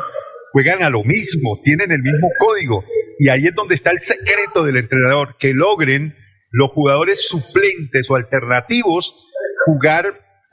[0.52, 2.85] Juegan a lo mismo, tienen el mismo código.
[3.18, 6.14] Y ahí es donde está el secreto del entrenador, que logren
[6.50, 9.28] los jugadores suplentes o alternativos
[9.64, 10.06] jugar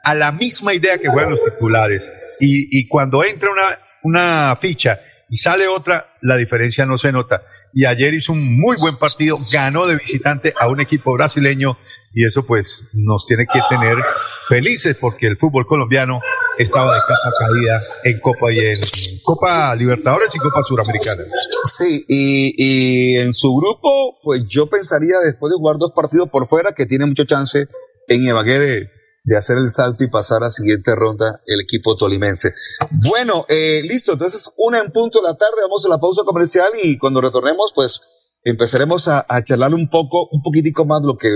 [0.03, 2.11] a la misma idea que juegan los titulares.
[2.39, 7.43] Y, cuando entra una, una ficha y sale otra, la diferencia no se nota.
[7.73, 11.77] Y ayer hizo un muy buen partido, ganó de visitante a un equipo brasileño
[12.13, 13.97] y eso pues nos tiene que tener
[14.47, 16.19] felices porque el fútbol colombiano
[16.57, 18.75] estaba de capa caída en Copa y en
[19.23, 21.23] Copa Libertadores y Copa Suramericana.
[21.63, 26.49] Sí, y, y, en su grupo, pues yo pensaría después de jugar dos partidos por
[26.49, 27.67] fuera que tiene mucho chance
[28.07, 28.87] en Ibagué de,
[29.29, 32.51] de hacer el salto y pasar a la siguiente ronda el equipo tolimense.
[33.07, 36.71] Bueno, eh, listo, entonces una en punto de la tarde, vamos a la pausa comercial
[36.81, 38.01] y cuando retornemos, pues
[38.43, 41.29] empezaremos a, charlar un poco, un poquitico más lo que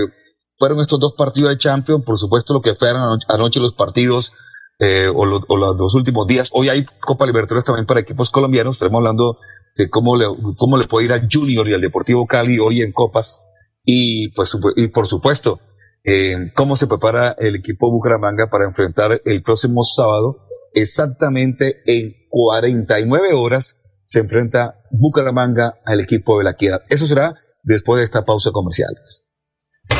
[0.58, 4.32] fueron estos dos partidos de Champions, por supuesto lo que fueron anoche, los partidos
[4.80, 6.50] eh, o, los dos últimos días.
[6.52, 8.74] Hoy hay Copa Libertadores también para equipos colombianos.
[8.74, 9.36] Estamos hablando
[9.76, 10.26] de cómo le,
[10.56, 13.44] cómo le puede ir al Junior y al Deportivo Cali hoy en Copas.
[13.84, 15.60] Y, pues, y por supuesto,
[16.04, 20.44] eh, cómo se prepara el equipo Bucaramanga para enfrentar el próximo sábado.
[20.74, 26.82] Exactamente en 49 horas se enfrenta Bucaramanga al equipo de la Quiedad.
[26.88, 28.94] Eso será después de esta pausa comercial.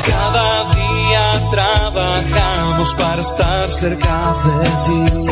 [0.06, 5.26] Cada día trabajamos para estar cerca de ti.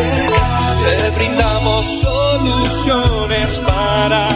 [0.83, 4.29] Te brindamos soluciones para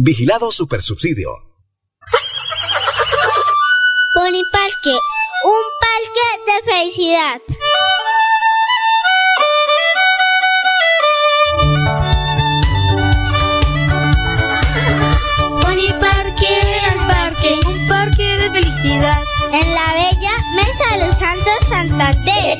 [0.00, 1.42] Vigilado Supersubsidio.
[4.14, 4.94] Pony Parque,
[5.44, 7.40] un parque de felicidad.
[15.62, 19.24] Pony Parque, el parque, un parque de felicidad.
[19.52, 22.58] En la bella Mesa de los Santos Santander.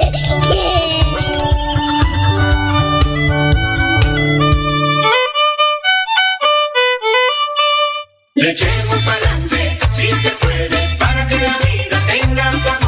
[8.61, 12.88] Echemos pa'lante, si se puede, para que la vida tenga sabor.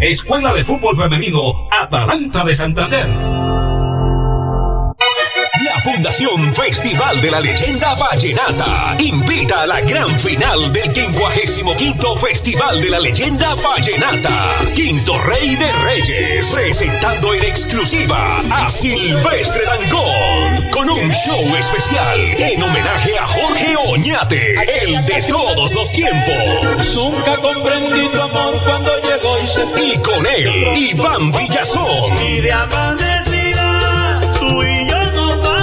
[0.00, 3.39] Escuela de Fútbol Femenino Atalanta de Santander.
[5.80, 10.92] La Fundación Festival de la Leyenda Vallenata invita a la gran final del
[11.48, 14.56] 55 Festival de la Leyenda Vallenata.
[14.74, 22.62] Quinto Rey de Reyes, presentando en exclusiva a Silvestre Dangond con un show especial en
[22.62, 26.94] homenaje a Jorge Oñate, el de todos los tiempos.
[26.94, 29.62] Nunca comprendí tu amor cuando llegó y se.
[29.82, 32.52] Y con él, Iván Villazón Y de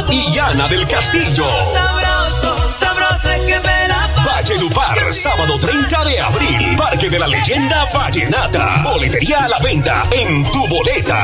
[0.09, 1.45] y Ana del Castillo.
[1.73, 4.23] Sabroso, sabroso es que me la.
[4.25, 6.75] Valledupar, sábado 30 de abril.
[6.77, 8.83] Parque de la Leyenda Vallenata.
[8.83, 11.23] Boletería a la venta en tu boleta.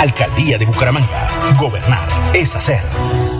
[0.00, 1.54] Alcaldía de Bucaramanga.
[1.58, 3.39] Gobernar es hacer.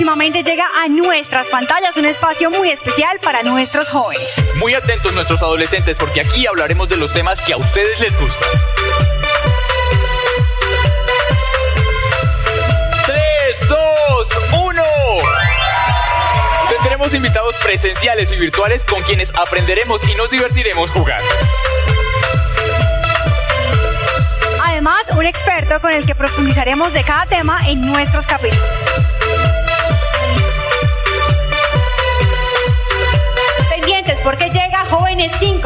[0.00, 4.34] Próximamente llega a nuestras pantallas un espacio muy especial para nuestros jóvenes.
[4.56, 8.48] Muy atentos nuestros adolescentes porque aquí hablaremos de los temas que a ustedes les gustan.
[13.04, 14.28] 3, 2,
[14.64, 14.82] 1.
[16.70, 21.28] Tendremos invitados presenciales y virtuales con quienes aprenderemos y nos divertiremos jugando.
[24.64, 28.64] Además, un experto con el que profundizaremos de cada tema en nuestros capítulos.
[34.90, 35.60] Jóvenes 5.0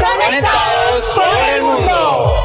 [0.00, 1.24] Conectados por
[1.54, 2.44] el mundo.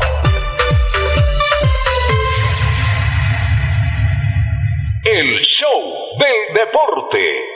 [5.06, 5.82] El show
[6.20, 7.56] del deporte.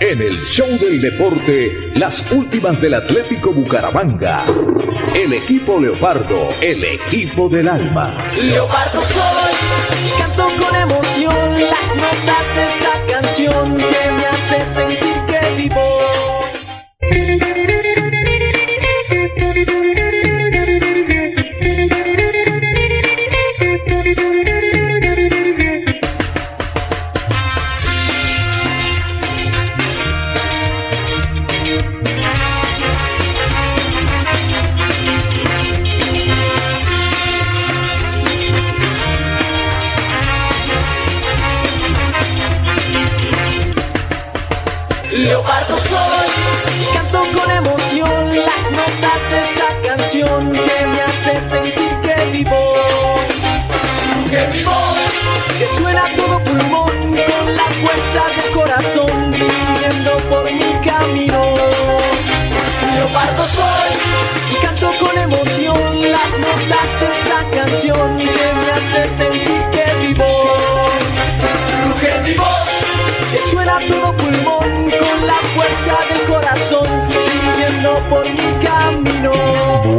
[0.00, 4.46] En el show del deporte, las últimas del Atlético Bucaramanga.
[5.14, 8.16] El equipo Leopardo, el equipo del alma.
[8.40, 9.52] Leopardo soy,
[10.18, 14.07] canto con emoción las notas de esta canción que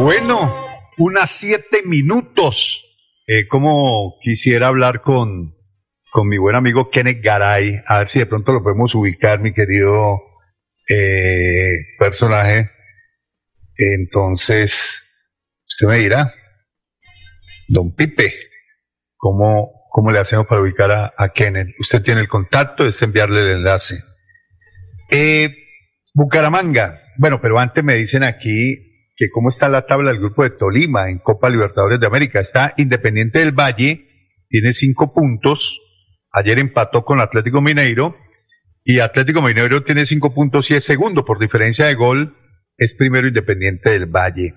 [0.03, 0.53] Bueno,
[0.97, 2.85] unas siete minutos.
[3.27, 5.55] Eh, como quisiera hablar con,
[6.11, 9.53] con mi buen amigo Kenneth Garay, a ver si de pronto lo podemos ubicar, mi
[9.53, 10.19] querido
[10.87, 12.71] eh, personaje.
[13.77, 15.03] Entonces,
[15.67, 16.33] usted me dirá,
[17.67, 18.33] don Pipe,
[19.15, 21.75] ¿cómo, cómo le hacemos para ubicar a, a Kenneth?
[21.79, 24.03] Usted tiene el contacto, es enviarle el enlace.
[25.11, 25.55] Eh,
[26.19, 30.49] Bucaramanga, bueno, pero antes me dicen aquí que cómo está la tabla del grupo de
[30.49, 32.41] Tolima en Copa Libertadores de América.
[32.41, 34.05] Está Independiente del Valle,
[34.49, 35.79] tiene cinco puntos.
[36.33, 38.17] Ayer empató con Atlético Mineiro
[38.83, 42.35] y Atlético Mineiro tiene cinco puntos y es segundo por diferencia de gol.
[42.77, 44.55] Es primero Independiente del Valle.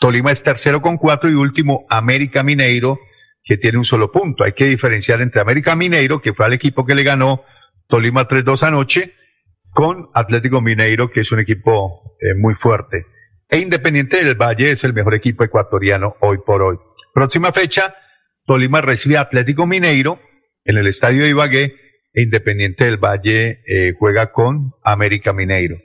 [0.00, 2.98] Tolima es tercero con cuatro y último América Mineiro
[3.44, 4.42] que tiene un solo punto.
[4.42, 7.44] Hay que diferenciar entre América Mineiro, que fue el equipo que le ganó
[7.86, 9.12] Tolima 3-2 anoche,
[9.74, 13.06] con Atlético Mineiro, que es un equipo eh, muy fuerte.
[13.50, 16.78] E Independiente del Valle es el mejor equipo ecuatoriano hoy por hoy.
[17.12, 17.94] Próxima fecha,
[18.46, 20.20] Tolima recibe a Atlético Mineiro
[20.64, 21.74] en el estadio de Ibagué
[22.14, 25.76] e Independiente del Valle eh, juega con América Mineiro.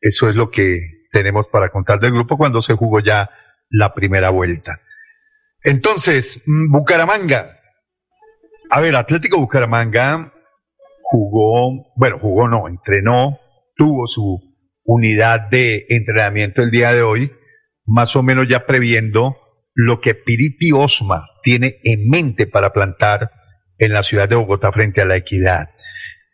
[0.00, 3.30] Eso es lo que tenemos para contar del grupo cuando se jugó ya
[3.70, 4.80] la primera vuelta.
[5.62, 7.56] Entonces, mm, Bucaramanga.
[8.70, 10.34] A ver, Atlético Bucaramanga
[11.10, 13.38] jugó, bueno, jugó no, entrenó,
[13.76, 14.40] tuvo su
[14.84, 17.32] unidad de entrenamiento el día de hoy,
[17.86, 19.36] más o menos ya previendo
[19.74, 23.30] lo que Piripi Osma tiene en mente para plantar
[23.78, 25.70] en la ciudad de Bogotá frente a la equidad.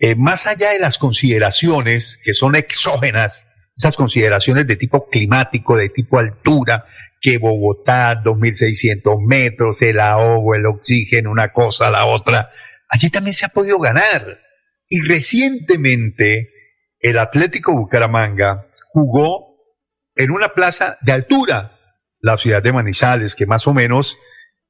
[0.01, 3.47] Eh, más allá de las consideraciones que son exógenas,
[3.77, 6.87] esas consideraciones de tipo climático, de tipo altura,
[7.21, 12.51] que Bogotá, 2.600 metros, el ahogo, el oxígeno, una cosa, la otra,
[12.89, 14.44] allí también se ha podido ganar.
[14.95, 16.51] Y recientemente
[17.01, 19.57] el Atlético Bucaramanga jugó
[20.15, 21.81] en una plaza de altura,
[22.21, 24.17] la ciudad de Manizales, que más o menos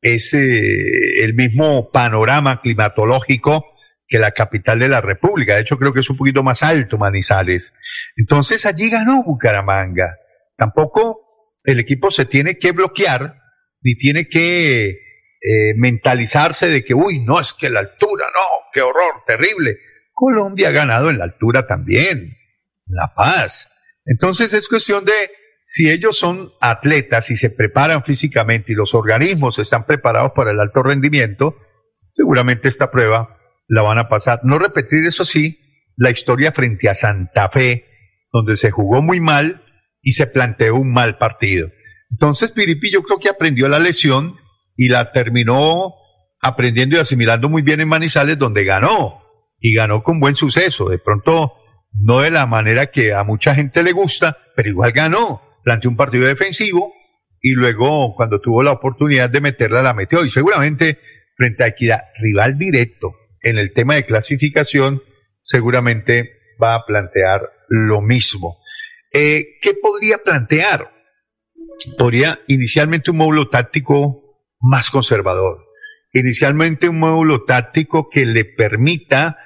[0.00, 3.66] es eh, el mismo panorama climatológico
[4.08, 5.56] que la capital de la República.
[5.56, 7.74] De hecho, creo que es un poquito más alto Manizales.
[8.16, 10.20] Entonces allí ganó Bucaramanga.
[10.56, 13.42] Tampoco el equipo se tiene que bloquear
[13.82, 18.80] ni tiene que eh, mentalizarse de que, uy, no, es que la altura, no, qué
[18.80, 19.76] horror, terrible.
[20.14, 22.36] Colombia ha ganado en la altura también,
[22.86, 23.68] La Paz.
[24.06, 25.12] Entonces es cuestión de
[25.60, 30.60] si ellos son atletas y se preparan físicamente y los organismos están preparados para el
[30.60, 31.56] alto rendimiento,
[32.12, 34.40] seguramente esta prueba la van a pasar.
[34.44, 35.58] No repetir, eso sí,
[35.96, 37.86] la historia frente a Santa Fe,
[38.30, 39.64] donde se jugó muy mal
[40.02, 41.68] y se planteó un mal partido.
[42.10, 44.36] Entonces Piripi yo creo que aprendió la lección
[44.76, 45.94] y la terminó
[46.42, 49.23] aprendiendo y asimilando muy bien en Manizales, donde ganó
[49.60, 50.88] y ganó con buen suceso.
[50.88, 51.54] De pronto,
[51.92, 55.42] no de la manera que a mucha gente le gusta, pero igual ganó.
[55.62, 56.92] Planteó un partido defensivo
[57.40, 60.24] y luego, cuando tuvo la oportunidad de meterla, la metió.
[60.24, 60.98] Y seguramente,
[61.36, 65.02] frente a Equidad, rival directo en el tema de clasificación,
[65.42, 66.30] seguramente
[66.62, 68.58] va a plantear lo mismo.
[69.12, 70.90] Eh, ¿Qué podría plantear?
[71.98, 75.64] Podría inicialmente un módulo táctico más conservador.
[76.12, 79.36] Inicialmente un módulo táctico que le permita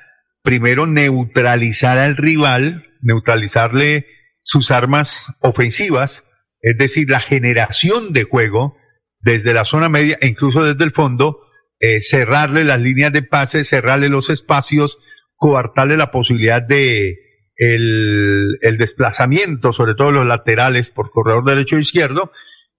[0.49, 4.07] primero neutralizar al rival, neutralizarle
[4.41, 6.25] sus armas ofensivas,
[6.63, 8.75] es decir, la generación de juego
[9.21, 11.41] desde la zona media e incluso desde el fondo,
[11.81, 14.97] eh, cerrarle las líneas de pase, cerrarle los espacios,
[15.35, 17.19] coartarle la posibilidad de
[17.57, 22.33] el, desplazamiento, sobre todo los laterales por corredor derecho e izquierdo,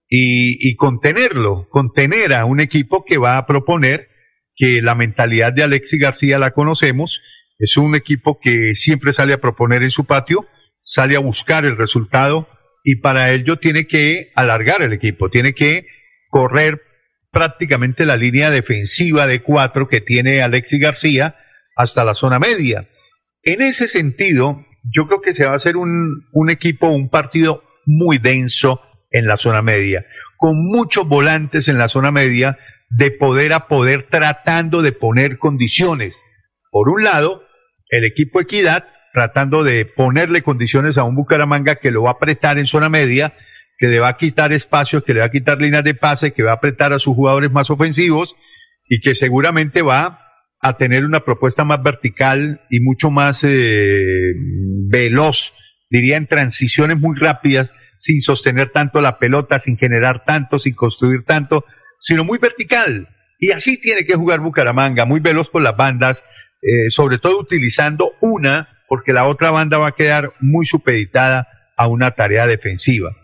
[0.08, 4.08] y, y contenerlo, contener a un equipo que va a proponer
[4.56, 7.22] que la mentalidad de Alexi García la conocemos,
[7.60, 10.46] es un equipo que siempre sale a proponer en su patio,
[10.82, 12.48] sale a buscar el resultado
[12.82, 15.86] y para ello tiene que alargar el equipo, tiene que
[16.30, 16.80] correr
[17.30, 21.36] prácticamente la línea defensiva de cuatro que tiene Alexi García
[21.76, 22.88] hasta la zona media.
[23.42, 27.62] En ese sentido, yo creo que se va a hacer un, un equipo, un partido
[27.84, 28.80] muy denso
[29.10, 30.06] en la zona media,
[30.38, 32.58] con muchos volantes en la zona media
[32.88, 36.24] de poder a poder tratando de poner condiciones.
[36.70, 37.42] Por un lado,
[37.90, 42.58] el equipo Equidad tratando de ponerle condiciones a un Bucaramanga que lo va a apretar
[42.58, 43.34] en zona media,
[43.76, 46.42] que le va a quitar espacios, que le va a quitar líneas de pase, que
[46.42, 48.36] va a apretar a sus jugadores más ofensivos
[48.88, 50.26] y que seguramente va
[50.60, 54.34] a tener una propuesta más vertical y mucho más eh,
[54.88, 55.54] veloz,
[55.88, 61.24] diría en transiciones muy rápidas, sin sostener tanto la pelota, sin generar tanto, sin construir
[61.24, 61.64] tanto,
[61.98, 63.08] sino muy vertical.
[63.38, 66.24] Y así tiene que jugar Bucaramanga, muy veloz por las bandas,
[66.62, 71.86] eh, sobre todo utilizando una, porque la otra banda va a quedar muy supeditada a
[71.86, 73.16] una tarea defensiva.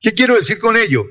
[0.00, 1.04] ¿Qué quiero decir con ello?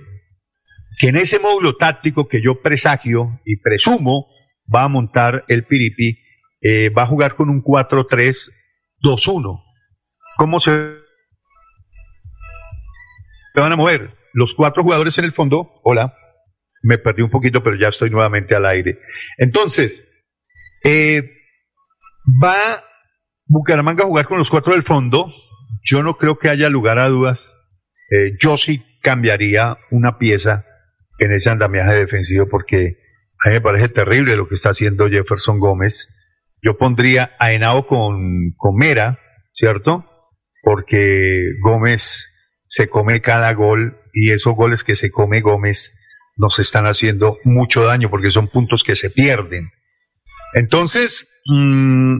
[1.00, 4.28] Que en ese módulo táctico que yo presagio y presumo
[4.74, 6.20] va a montar el Piripi,
[6.62, 9.64] eh, va a jugar con un 4-3-2-1.
[10.38, 10.98] ¿Cómo se
[13.56, 14.16] van a mover?
[14.34, 16.16] Los cuatro jugadores en el fondo, hola,
[16.82, 19.00] me perdí un poquito, pero ya estoy nuevamente al aire.
[19.38, 20.10] Entonces,
[20.84, 21.43] eh,
[22.44, 22.84] va
[23.46, 25.32] Bucaramanga a jugar con los cuatro del fondo.
[25.84, 27.56] Yo no creo que haya lugar a dudas
[28.14, 30.66] eh, yo sí cambiaría una pieza
[31.18, 32.98] en ese andamiaje defensivo porque
[33.44, 36.14] a mí me parece terrible lo que está haciendo Jefferson Gómez.
[36.62, 39.20] Yo pondría a Henao con, con Mera,
[39.52, 40.06] ¿cierto?
[40.62, 42.30] Porque Gómez
[42.66, 45.98] se come cada gol y esos goles que se come Gómez
[46.38, 49.72] nos están haciendo mucho daño porque son puntos que se pierden.
[50.54, 52.18] Entonces, mmm,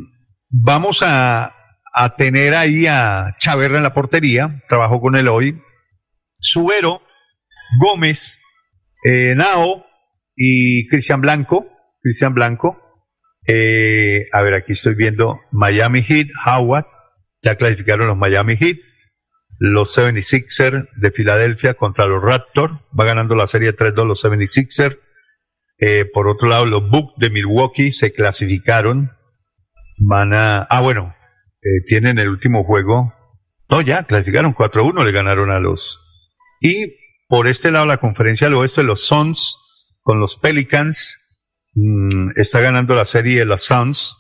[0.50, 1.56] vamos a,
[2.18, 5.62] tener ahí a Chaverra en la portería, trabajó con él hoy,
[6.40, 7.04] Subero,
[7.80, 8.42] Gómez,
[9.04, 9.86] eh, Nao
[10.36, 11.68] y Cristian Blanco.
[12.02, 12.78] Cristian Blanco.
[13.48, 16.86] Eh, a ver, aquí estoy viendo Miami Heat, Howard.
[17.42, 18.78] Ya clasificaron los Miami Heat.
[19.60, 22.74] Los 76ers de Filadelfia contra los Raptors.
[22.98, 25.00] Va ganando la serie 3-2 los 76ers.
[25.80, 29.12] Eh, por otro lado, los Bucks de Milwaukee se clasificaron.
[29.98, 30.62] Van a.
[30.64, 31.16] Ah, bueno.
[31.62, 33.14] Eh, tienen el último juego.
[33.70, 36.00] No, ya, clasificaron 4-1, le ganaron a los,
[36.64, 36.96] y
[37.28, 39.60] por este lado, la conferencia del oeste, los Suns
[40.02, 41.20] con los Pelicans,
[41.74, 44.16] mmm, está ganando la serie de los Suns.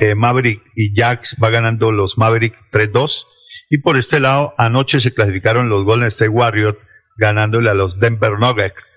[0.00, 3.26] Eh, Maverick y Jacks va ganando los Maverick 3-2.
[3.68, 6.78] Y por este lado, anoche se clasificaron los Golden State Warriors
[7.18, 8.92] ganándole a los Denver Nuggets.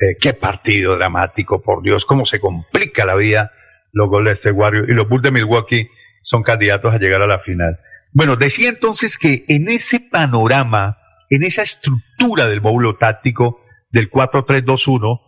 [0.00, 3.52] Eh, qué partido dramático, por Dios, cómo se complica la vida
[3.92, 4.88] los Golden State Warriors.
[4.88, 5.88] Y los Bulls de Milwaukee
[6.22, 7.78] son candidatos a llegar a la final.
[8.12, 10.98] Bueno, decía entonces que en ese panorama,
[11.30, 15.20] en esa estructura del módulo táctico del 4-3-2-1,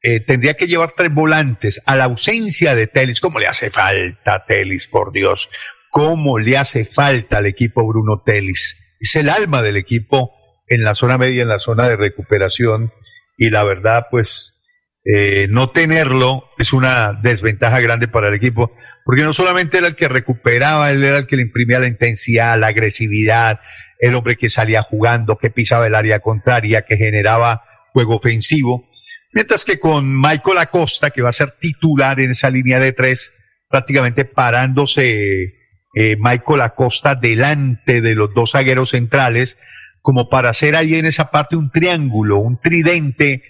[0.00, 3.20] eh, tendría que llevar tres volantes a la ausencia de Telis.
[3.20, 5.50] ¿Cómo le hace falta Telis, por Dios?
[5.90, 8.76] ¿Cómo le hace falta al equipo Bruno Telis?
[9.00, 10.32] Es el alma del equipo
[10.68, 12.92] en la zona media, en la zona de recuperación.
[13.38, 14.60] Y la verdad, pues,
[15.04, 18.72] eh, no tenerlo es una desventaja grande para el equipo,
[19.04, 22.58] porque no solamente era el que recuperaba, él era el que le imprimía la intensidad,
[22.58, 23.60] la agresividad,
[24.00, 27.62] el hombre que salía jugando, que pisaba el área contraria, que generaba
[27.92, 28.90] juego ofensivo,
[29.32, 33.32] mientras que con Michael Acosta, que va a ser titular en esa línea de tres,
[33.70, 35.54] prácticamente parándose
[35.94, 39.56] eh, Michael Acosta delante de los dos zagueros centrales,
[40.02, 43.42] como para hacer ahí en esa parte un triángulo, un tridente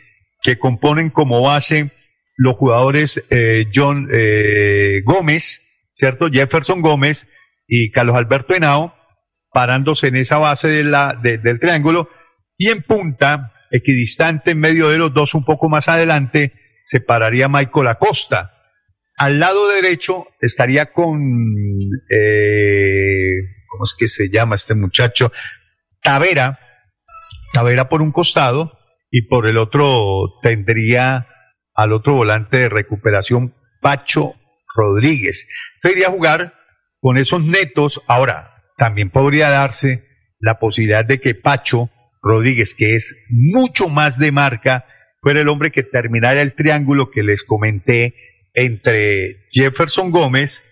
[0.43, 1.93] que componen como base
[2.37, 6.29] los jugadores eh, John eh, Gómez, ¿cierto?
[6.31, 7.29] Jefferson Gómez
[7.67, 8.95] y Carlos Alberto Henao,
[9.51, 12.09] parándose en esa base del triángulo,
[12.57, 16.53] y en punta, equidistante en medio de los dos, un poco más adelante,
[16.85, 18.55] se pararía Michael Acosta.
[19.17, 21.21] Al lado derecho estaría con,
[22.09, 23.35] eh,
[23.69, 25.33] ¿cómo es que se llama este muchacho?
[26.03, 26.59] Tavera,
[27.53, 28.79] Tavera por un costado,
[29.11, 31.29] y por el otro tendría
[31.75, 34.35] al otro volante de recuperación, Pacho
[34.75, 35.47] Rodríguez.
[35.77, 36.55] Entonces iría a jugar
[37.01, 38.03] con esos netos.
[38.07, 40.05] Ahora, también podría darse
[40.41, 41.91] la posibilidad de que Pacho
[42.23, 44.85] Rodríguez, que es mucho más de marca,
[45.21, 48.15] fuera el hombre que terminara el triángulo que les comenté
[48.55, 50.65] entre Jefferson Gómez,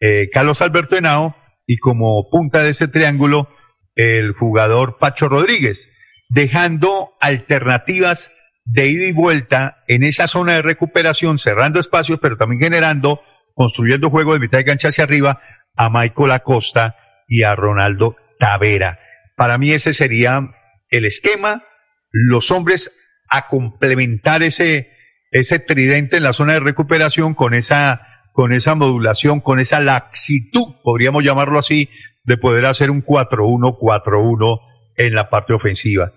[0.00, 3.48] eh, Carlos Alberto Henao y como punta de ese triángulo
[3.94, 5.88] el jugador Pacho Rodríguez
[6.32, 8.32] dejando alternativas
[8.64, 13.20] de ida y vuelta en esa zona de recuperación, cerrando espacios, pero también generando,
[13.54, 15.40] construyendo juego de mitad de cancha hacia arriba
[15.76, 16.96] a Michael Acosta
[17.28, 18.98] y a Ronaldo Tavera.
[19.36, 20.40] Para mí ese sería
[20.88, 21.64] el esquema,
[22.10, 22.96] los hombres
[23.28, 24.90] a complementar ese,
[25.30, 30.76] ese tridente en la zona de recuperación con esa, con esa modulación, con esa laxitud,
[30.82, 31.90] podríamos llamarlo así,
[32.24, 34.60] de poder hacer un 4-1-4-1
[34.96, 36.12] en la parte ofensiva.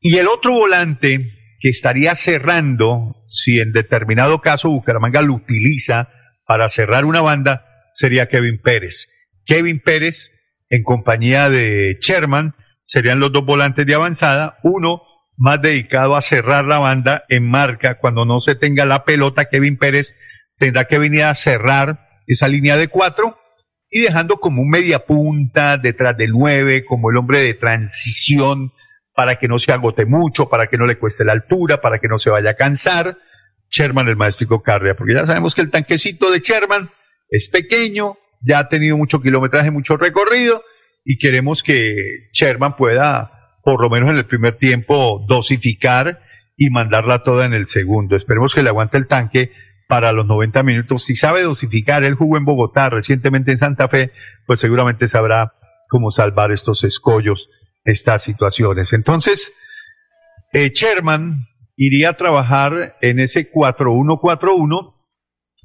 [0.00, 6.08] Y el otro volante que estaría cerrando, si en determinado caso Bucaramanga lo utiliza
[6.46, 9.08] para cerrar una banda, sería Kevin Pérez.
[9.44, 10.32] Kevin Pérez,
[10.68, 12.54] en compañía de Sherman,
[12.84, 15.02] serían los dos volantes de avanzada, uno
[15.36, 19.76] más dedicado a cerrar la banda en marca cuando no se tenga la pelota, Kevin
[19.76, 20.14] Pérez
[20.56, 23.38] tendrá que venir a cerrar esa línea de cuatro
[23.90, 28.72] y dejando como un media punta detrás del nueve, como el hombre de transición
[29.14, 32.08] para que no se agote mucho, para que no le cueste la altura, para que
[32.08, 33.16] no se vaya a cansar.
[33.70, 36.90] Sherman, el maestro Carria, porque ya sabemos que el tanquecito de Sherman
[37.30, 38.16] es pequeño,
[38.46, 40.62] ya ha tenido mucho kilometraje, mucho recorrido,
[41.04, 41.94] y queremos que
[42.32, 46.20] Sherman pueda, por lo menos en el primer tiempo, dosificar
[46.56, 48.16] y mandarla toda en el segundo.
[48.16, 49.50] Esperemos que le aguante el tanque
[49.88, 51.04] para los 90 minutos.
[51.04, 54.12] Si sabe dosificar, él jugó en Bogotá, recientemente en Santa Fe,
[54.46, 55.52] pues seguramente sabrá
[55.88, 57.48] cómo salvar estos escollos
[57.84, 58.92] estas situaciones.
[58.92, 59.54] Entonces,
[60.52, 64.94] eh, Sherman iría a trabajar en ese 4-1-4-1,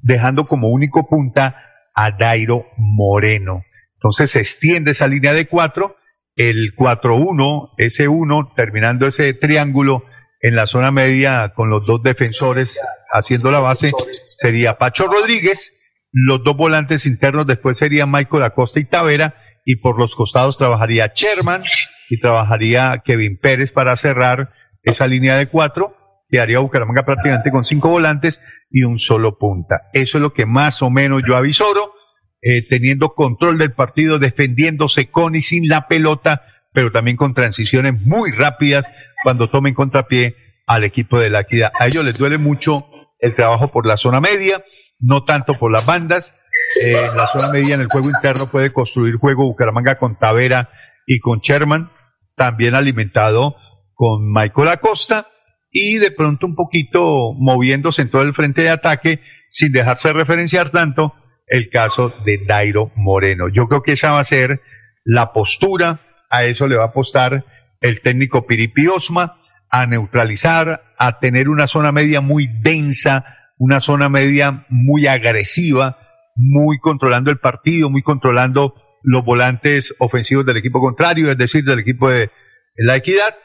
[0.04, 1.56] dejando como único punta
[1.96, 3.64] a Dairo Moreno.
[3.96, 5.96] Entonces se extiende esa línea de 4,
[6.36, 10.04] el 4-1, ese 1, terminando ese triángulo
[10.42, 12.80] en la zona media con los dos defensores
[13.12, 13.89] haciendo la base,
[14.26, 15.74] sería Pacho Rodríguez,
[16.12, 19.36] los dos volantes internos después serían Michael Acosta y Tavera,
[19.66, 21.64] y por los costados trabajaría Sherman
[22.10, 24.52] y trabajaría Kevin Pérez para cerrar
[24.84, 25.96] esa línea de cuatro.
[26.30, 29.89] Quedaría Bucaramanga prácticamente con cinco volantes y un solo punta.
[29.94, 31.94] Eso es lo que más o menos yo avisoro,
[32.42, 36.42] eh, teniendo control del partido, defendiéndose con y sin la pelota,
[36.74, 38.89] pero también con transiciones muy rápidas
[39.24, 40.36] cuando tomen contrapié
[40.68, 41.72] al equipo de la equidad.
[41.80, 42.86] A ellos les duele mucho
[43.20, 44.64] el trabajo por la zona media,
[45.00, 46.36] no tanto por las bandas.
[46.84, 50.70] Eh, en la zona media, en el juego interno, puede construir juego Bucaramanga con Tavera
[51.06, 51.92] y con Sherman
[52.36, 53.56] también alimentado
[53.94, 55.28] con Michael Acosta
[55.72, 60.72] y de pronto un poquito moviéndose en todo el frente de ataque sin dejarse referenciar
[60.72, 61.14] tanto
[61.48, 63.48] el caso de Dairo Moreno.
[63.50, 64.62] Yo creo que esa va a ser
[65.04, 66.00] la postura,
[66.30, 67.46] a eso le va a apostar
[67.82, 69.38] el técnico Piripi Osma,
[69.70, 73.26] a neutralizar, a tener una zona media muy densa,
[73.58, 75.98] una zona media muy agresiva,
[76.36, 81.80] muy controlando el partido, muy controlando los volantes ofensivos del equipo contrario, es decir, del
[81.80, 82.32] equipo de
[82.76, 83.36] la equidad,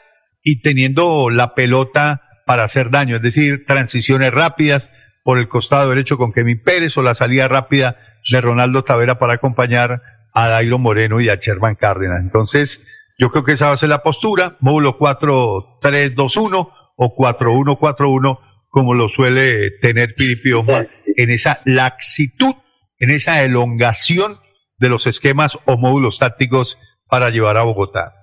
[0.43, 4.89] y teniendo la pelota para hacer daño, es decir, transiciones rápidas
[5.23, 7.97] por el costado derecho con Kevin Pérez o la salida rápida
[8.31, 10.01] de Ronaldo Tavera para acompañar
[10.33, 12.21] a Dairo Moreno y a Sherman Cárdenas.
[12.21, 12.85] Entonces,
[13.17, 18.39] yo creo que esa va a ser la postura, módulo 4-3-2-1 o 4-1-4-1,
[18.69, 22.53] como lo suele tener Piripioma, en esa laxitud,
[22.99, 24.39] en esa elongación
[24.77, 28.13] de los esquemas o módulos tácticos para llevar a Bogotá.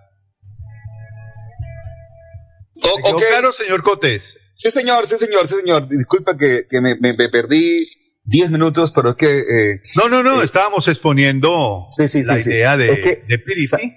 [2.82, 3.22] O- ok.
[3.30, 4.22] Claro, señor Cotes.
[4.52, 5.88] Sí, señor, sí, señor, sí, señor.
[5.88, 7.78] Disculpa que, que me, me- me perdí
[8.24, 9.26] 10 minutos, pero es que...
[9.26, 12.50] eh, No, no, no, estábamos exponiendo sí, sí, la sí.
[12.50, 13.96] idea de, Es que de Piripi.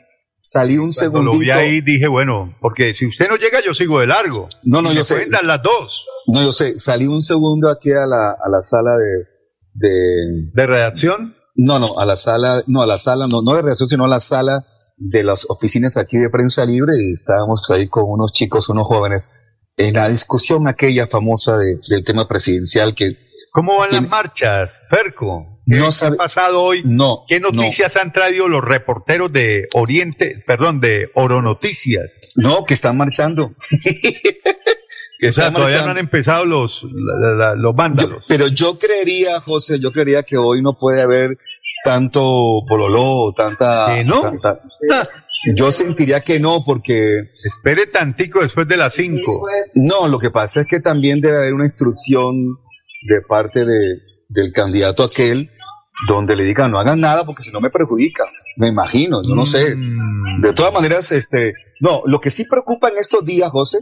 [0.50, 1.58] Sa- salí un Cuando lo vi segundito.
[1.58, 4.48] ahí dije, bueno, porque si usted no llega, yo sigo de largo.
[4.64, 5.26] No, no, yo sé.
[5.44, 9.26] las dos No, yo sé, salí un segundo aquí a la, a la sala de,
[9.74, 10.50] de...
[10.54, 11.36] de redacción.
[11.60, 14.08] No, no, a la sala, no, a la sala, no, no de redacción, sino a
[14.08, 14.64] la sala
[14.98, 19.32] de las oficinas aquí de prensa libre y estábamos ahí con unos chicos, unos jóvenes,
[19.78, 23.18] en la discusión aquella famosa de- del tema presidencial que
[23.52, 25.57] ¿Cómo van ¿Quién- las marchas, Ferco?
[25.70, 26.82] ¿Qué No ha sabe- pasado hoy?
[26.86, 27.50] no, ¿Qué no.
[27.52, 32.36] noticias han traído los reporteros de Oriente, perdón, de Oro Noticias?
[32.38, 33.52] No, que están marchando.
[35.20, 35.92] que O sea, todavía no marchando.
[35.92, 38.24] han empezado los, la- la- los Yo- vándalos.
[38.28, 41.38] pero yo creería, José, yo creería que hoy no puede haber
[41.84, 42.22] tanto
[42.68, 44.22] bololó, tanta, ¿Que no?
[44.22, 44.62] tanta-
[45.56, 47.00] Yo sentiría que no, porque
[47.46, 49.48] Espere tantico después de las 5.
[49.76, 52.58] no, lo que pasa es que también debe haber una instrucción
[53.08, 54.00] de parte de,
[54.30, 55.50] del candidato aquel
[56.08, 58.26] donde le digan no hagan nada porque si no me perjudica.
[58.58, 59.76] Me imagino, yo no sé.
[59.76, 60.42] Mm.
[60.42, 63.80] De todas maneras, este, no, lo que sí preocupa en estos días, José,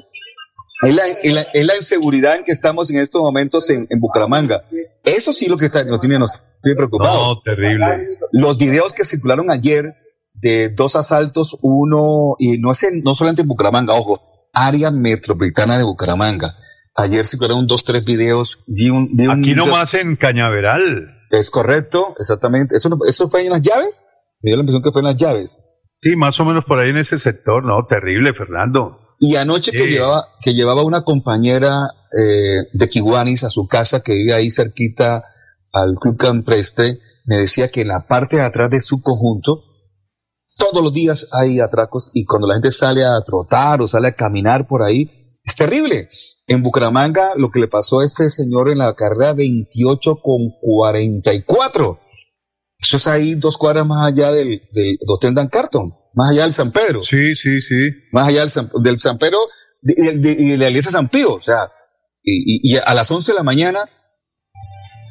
[0.84, 3.99] es la, es la- es la inseguridad en que estamos en estos momentos en, en
[3.99, 4.61] Bucaramanga.
[5.03, 7.18] Eso sí lo que está, nos tiene, nos tiene preocupados.
[7.22, 8.07] No, terrible.
[8.32, 9.93] Los videos que circularon ayer
[10.34, 15.78] de dos asaltos, uno, y no es en- no solamente en Bucaramanga, ojo, área metropolitana
[15.78, 16.49] de Bucaramanga.
[16.95, 21.11] Ayer circularon dos, tres videos, vi un, vi un- Aquí nomás en Cañaveral.
[21.40, 22.76] Es correcto, exactamente.
[22.76, 24.06] ¿Eso, no- ¿Eso fue en las llaves?
[24.42, 25.62] Me dio la impresión que fue en las llaves.
[26.02, 27.64] Sí, más o menos por ahí en ese sector.
[27.66, 29.00] No, terrible, Fernando.
[29.20, 34.14] Y anoche que llevaba, que llevaba una compañera eh, de Kiwanis a su casa que
[34.14, 35.24] vive ahí cerquita
[35.74, 39.64] al Club Campreste, me decía que en la parte de atrás de su conjunto,
[40.58, 44.16] todos los días hay atracos y cuando la gente sale a trotar o sale a
[44.16, 46.08] caminar por ahí, es terrible.
[46.48, 51.98] En Bucaramanga lo que le pasó a este señor en la carrera 28 con 44.
[52.80, 56.54] Eso es ahí dos cuadras más allá del, del Hotel Dan Carton, más allá del
[56.54, 57.76] San Pedro Sí, sí, sí.
[58.12, 59.39] más allá del San, del San Pedro
[59.82, 61.36] de- de- de- y de, la iglesia de San Pío.
[61.36, 61.72] O sea,
[62.24, 63.89] y, y- y a las 11 de la mañana,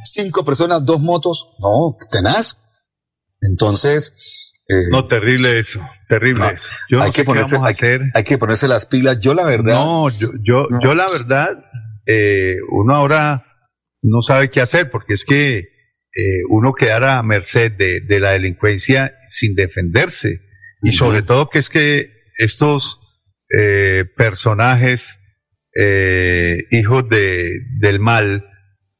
[0.05, 1.51] cinco personas, dos motos.
[1.61, 2.59] No, tenaz.
[3.41, 5.81] Entonces, eh, No, terrible eso.
[6.09, 6.69] Terrible No, eso.
[6.89, 8.01] Yo no hay, sé que qué ponerse, hay, hacer.
[8.15, 9.19] hay que ponerse las pilas.
[9.21, 10.81] Yo, la verdad, No, yo, yo, No.
[10.83, 11.65] yo la verdad,
[12.07, 13.45] eh, uno ahora
[14.03, 18.33] no sabe qué hacer porque es que eh, uno quedara a merced de, de la
[18.33, 20.41] delincuencia sin defenderse.
[20.83, 23.01] Y sobre todo que es que estos
[23.57, 25.19] eh, personajes,
[25.75, 27.51] eh, hijos de,
[27.81, 28.45] del mal,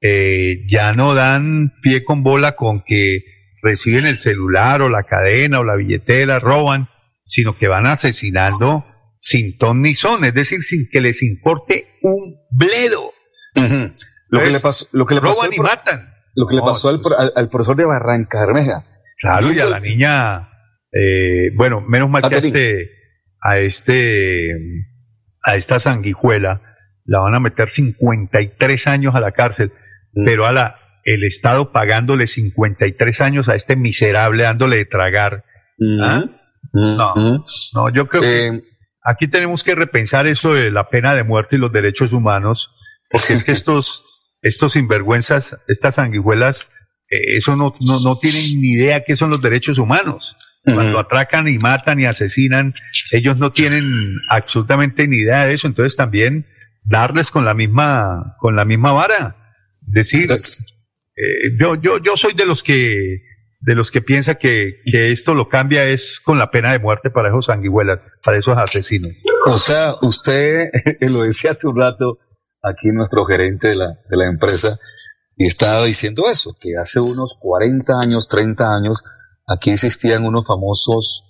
[0.01, 3.21] eh, ya no dan pie con bola con que
[3.65, 6.89] reciben el celular o la cadena o la billetera, roban,
[7.25, 8.85] sino que van asesinando
[9.17, 13.13] sin ton ni son, es decir, sin que les importe un bledo.
[14.31, 16.09] Lo que le pasó, lo que le pasó, Roban y matan.
[16.35, 18.85] lo que le pasó al, al- al profesor de Barranca Bermeja.
[19.19, 20.49] Claro, y a la niña,
[20.93, 22.89] eh, bueno, menos mal que a este,
[23.41, 24.51] a este,
[25.43, 26.61] a esta sanguijuela
[27.07, 29.73] la van a meter 53 años a la cárcel,
[30.17, 30.25] Mm.
[30.27, 35.45] pero a la, el Estado pagándole 53 años a este miserable dándole de tragar.
[36.01, 36.25] ¿Ah?
[36.73, 37.15] No.
[37.75, 38.63] No, yo creo que Eh,
[39.05, 42.71] aquí tenemos que repensar eso de la pena de muerte y los derechos humanos,
[43.11, 44.05] porque es que estos,
[44.43, 46.71] estos sinvergüenzas, estas sanguijuelas,
[47.11, 50.37] eh, eso no, no, no tienen ni idea qué son los derechos humanos.
[50.67, 52.73] Cuando atracan y matan y asesinan,
[53.11, 53.85] ellos no tienen
[54.31, 56.47] absolutamente ni idea de eso, entonces también
[56.85, 59.37] darles con la misma, con la misma vara.
[59.83, 60.31] Decir,
[61.17, 63.23] eh, yo, yo, yo soy de los que
[63.65, 67.09] de los que piensa que, que esto lo cambia es con la pena de muerte
[67.09, 69.13] para esos sanguijuelas, para esos asesinos.
[69.47, 70.69] O sea, usted
[71.01, 72.19] lo decía hace un rato,
[72.63, 74.79] aquí nuestro gerente de la, de la empresa,
[75.37, 79.03] y estaba diciendo eso, que hace unos 40 años, 30 años,
[79.47, 81.25] aquí existían unos famosos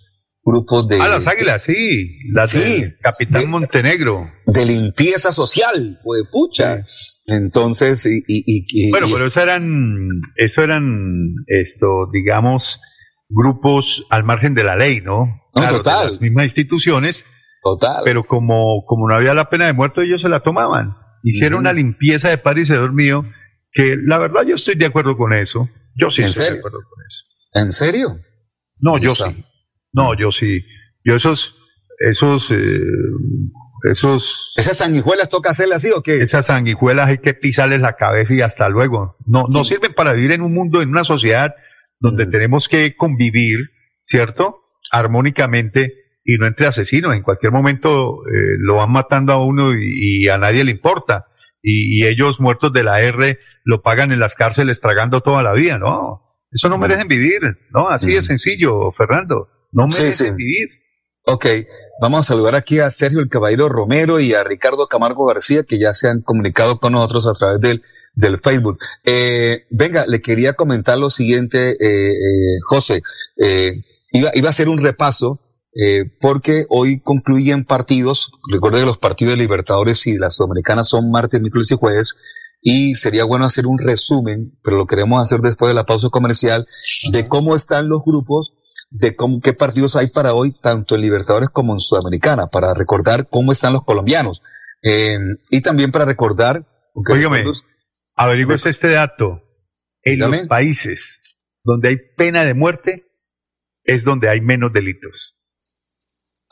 [0.45, 4.31] grupos de, Ah, las águilas, sí, las Sí, del Capitán de- Montenegro.
[4.47, 6.85] de limpieza social, pues pucha.
[7.27, 12.81] Entonces, y, y, y- y- Bueno, y- pero eso eran, eso eran, esto, digamos,
[13.29, 15.27] grupos al margen de la ley, ¿no?
[15.27, 16.07] No, Claro, de total.
[16.11, 17.25] las mismas instituciones,
[17.63, 18.03] total.
[18.05, 20.95] pero como, como no había la pena de muerte, ellos se la tomaban.
[21.23, 23.25] Hicieron una limpieza de padre y se dormido,
[23.73, 25.71] que la verdad yo estoy de acuerdo con eso.
[25.97, 26.53] Yo sí ¿En estoy serio?
[26.55, 27.25] de acuerdo con eso.
[27.55, 28.21] ¿En serio?
[28.79, 29.45] No, yo sí.
[29.95, 30.65] No, yo sí.
[31.05, 31.57] Yo esos,
[31.99, 32.63] esos, eh,
[33.91, 36.17] esos, ¿Esas sanguijuelas toca hacerle así o qué?
[36.23, 39.17] esas sanguijuelas hay que pisarles la cabeza y hasta luego.
[39.27, 41.55] No, no sirven para vivir en un mundo, en una sociedad
[42.01, 42.31] donde Mm.
[42.31, 43.59] tenemos que convivir,
[44.03, 44.57] ¿cierto?
[44.91, 45.93] Armónicamente
[46.25, 47.15] y no entre asesinos.
[47.15, 51.27] En cualquier momento eh, lo van matando a uno y, y a nadie le importa.
[51.63, 55.53] Y, y ellos muertos de la R lo pagan en las cárceles tragando toda la
[55.53, 56.23] vida, ¿no?
[56.51, 56.81] Eso no Mm.
[56.81, 57.41] merecen vivir,
[57.71, 57.89] ¿no?
[57.89, 58.23] Así de Mm.
[58.23, 59.49] sencillo, Fernando.
[59.75, 60.33] No Sí, merecen sí.
[60.37, 60.69] vivir.
[61.27, 61.47] Ok,
[62.03, 65.79] vamos a saludar aquí a Sergio el Caballero Romero y a Ricardo Camargo García, que
[65.79, 67.83] ya se han comunicado con nosotros a través del,
[68.15, 68.79] del Facebook.
[69.05, 73.03] Eh, venga, le quería comentar lo siguiente, eh, eh, José.
[73.39, 73.73] Eh,
[74.13, 75.41] iba, iba a hacer un repaso,
[75.75, 78.31] eh, porque hoy concluyen partidos.
[78.53, 82.17] Recuerde que los partidos de Libertadores y las Sudamericanas son martes, miércoles y jueves.
[82.61, 86.67] Y sería bueno hacer un resumen, pero lo queremos hacer después de la pausa comercial,
[87.13, 88.55] de cómo están los grupos
[88.97, 93.29] de cómo, qué partidos hay para hoy, tanto en Libertadores como en Sudamericana, para recordar
[93.29, 94.41] cómo están los colombianos.
[94.83, 95.19] Eh,
[95.51, 96.65] y también para recordar,
[96.95, 97.45] Óigame,
[98.15, 99.43] Averigües este dato.
[100.03, 100.39] En Dígame.
[100.39, 101.21] los países
[101.65, 103.05] donde hay pena de muerte
[103.83, 105.35] es donde hay menos delitos.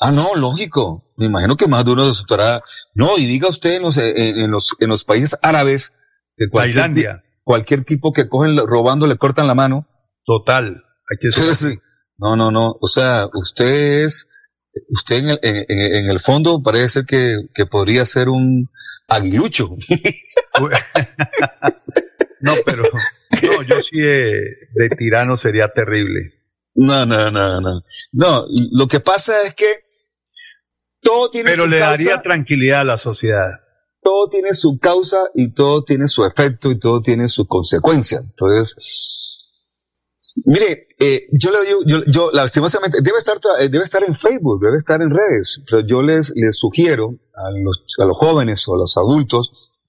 [0.00, 1.12] ah, no, lógico.
[1.16, 2.62] Me imagino que más de uno resultará.
[2.94, 5.92] No, y diga usted en los, en, en los, en los países árabes,
[6.36, 9.86] de cualquier, Tailandia, cualquier tipo que cogen robando le cortan la mano.
[10.26, 10.82] total.
[11.08, 11.78] Hay que.
[12.22, 12.76] No, no, no.
[12.80, 14.28] O sea, usted es,
[14.90, 18.68] usted en el, en, en- el fondo parece ser que, que podría ser un
[19.08, 19.70] aguilucho.
[22.42, 22.82] no, pero
[23.42, 24.30] no, yo sí de,
[24.74, 26.32] de tirano sería terrible.
[26.74, 27.82] No, no, no, no.
[28.12, 29.66] No, lo que pasa es que
[31.00, 33.50] todo tiene Pero su le causa, daría tranquilidad a la sociedad.
[34.00, 38.18] todo tiene su causa y todo tiene su efecto y todo tiene su consecuencia.
[38.22, 39.41] Entonces,
[40.46, 44.60] mire, eh, yo le digo, yo, yo lastimosamente, debe estar, eh, debe estar en Facebook,
[44.60, 48.74] debe estar en redes, pero yo les, les sugiero a los, a los jóvenes o
[48.74, 49.80] a los adultos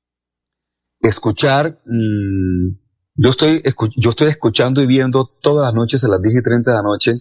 [0.99, 2.75] escuchar, mm,
[3.15, 6.41] yo estoy, escu- yo estoy escuchando y viendo todas las noches a las 10 y
[6.41, 7.13] 30 de la noche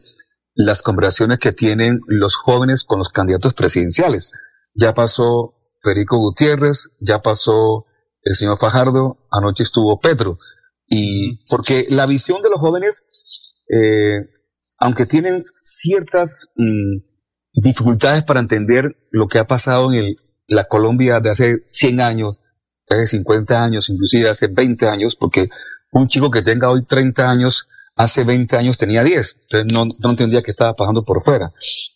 [0.54, 4.32] las conversaciones que tienen los jóvenes con los candidatos presidenciales.
[4.74, 7.86] Ya pasó Federico Gutiérrez, ya pasó
[8.22, 10.36] el señor Fajardo, anoche estuvo Petro.
[10.94, 13.06] Y porque la visión de los jóvenes,
[13.70, 14.28] eh,
[14.78, 16.98] aunque tienen ciertas mm,
[17.54, 20.16] dificultades para entender lo que ha pasado en
[20.48, 22.42] la Colombia de hace 100 años,
[22.90, 25.48] de hace 50 años, inclusive hace 20 años, porque
[25.92, 30.10] un chico que tenga hoy 30 años, hace 20 años tenía 10, entonces no, no
[30.10, 31.52] entendía que estaba pasando por fuera.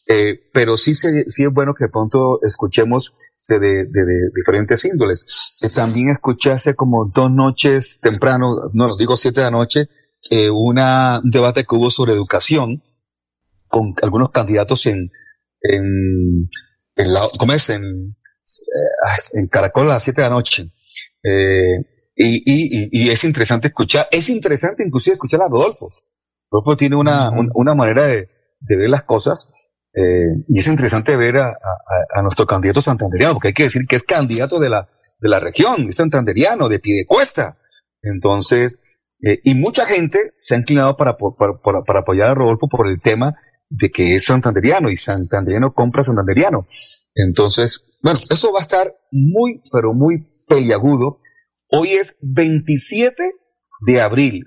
[0.08, 3.12] Eh, pero sí, se, sí es bueno que de pronto escuchemos
[3.48, 3.86] de,
[4.34, 5.58] diferentes índoles.
[5.62, 9.88] Eh, también escuché hace como dos noches temprano, no, digo siete de la noche,
[10.30, 12.82] eh, una, un debate que hubo sobre educación
[13.68, 15.10] con algunos candidatos en,
[15.60, 16.48] en,
[16.94, 17.70] en la, ¿cómo es?
[17.70, 18.16] En,
[19.32, 20.70] en Caracol a las siete de la noche.
[22.16, 25.86] Y, y, y, es interesante escuchar, es interesante inclusive escuchar a Rodolfo.
[26.50, 28.26] Rodolfo tiene una, un- una manera de,
[28.60, 29.52] de ver las cosas
[29.94, 33.86] eh, y es interesante ver a, a- a- nuestro candidato santanderiano, porque hay que decir
[33.86, 34.88] que es candidato de la,
[35.20, 37.54] de la región, es santanderiano, de Piedecuesta.
[38.02, 38.78] Entonces,
[39.22, 42.88] eh, y mucha gente se ha inclinado para, para, para- para apoyar a Rodolfo por
[42.88, 43.34] el tema
[43.68, 46.66] de que es santanderiano y santanderiano compra santanderiano.
[47.14, 51.18] Entonces, bueno, eso va a estar muy, pero muy peliagudo.
[51.68, 53.22] Hoy es 27
[53.86, 54.44] de abril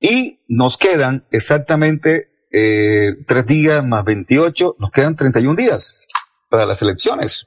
[0.00, 6.08] y nos quedan exactamente eh, tres días más 28, nos quedan 31 días
[6.48, 7.46] para las elecciones.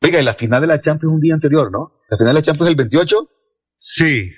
[0.00, 1.92] Oiga, y la final de la Champions un día anterior, ¿no?
[2.10, 3.16] La final de la Champions es el 28.
[3.76, 4.30] Sí.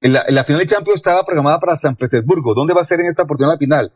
[0.00, 2.54] En la, en la final de Champions estaba programada para San Petersburgo.
[2.54, 3.92] ¿Dónde va a ser en esta oportunidad la final?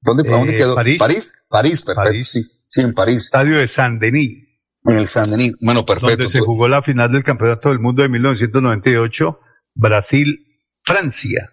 [0.00, 0.74] ¿Dónde, ¿para dónde Eh, quedó?
[0.74, 0.98] París.
[0.98, 2.08] París, París, perfecto.
[2.08, 2.28] París.
[2.30, 3.24] Sí, sí, en París.
[3.24, 4.44] Estadio de Saint-Denis,
[4.84, 5.56] En el San Denis.
[5.60, 6.10] Bueno, perfecto.
[6.16, 9.38] donde se jugó la final del Campeonato del Mundo de 1998,
[9.74, 11.52] Brasil-Francia.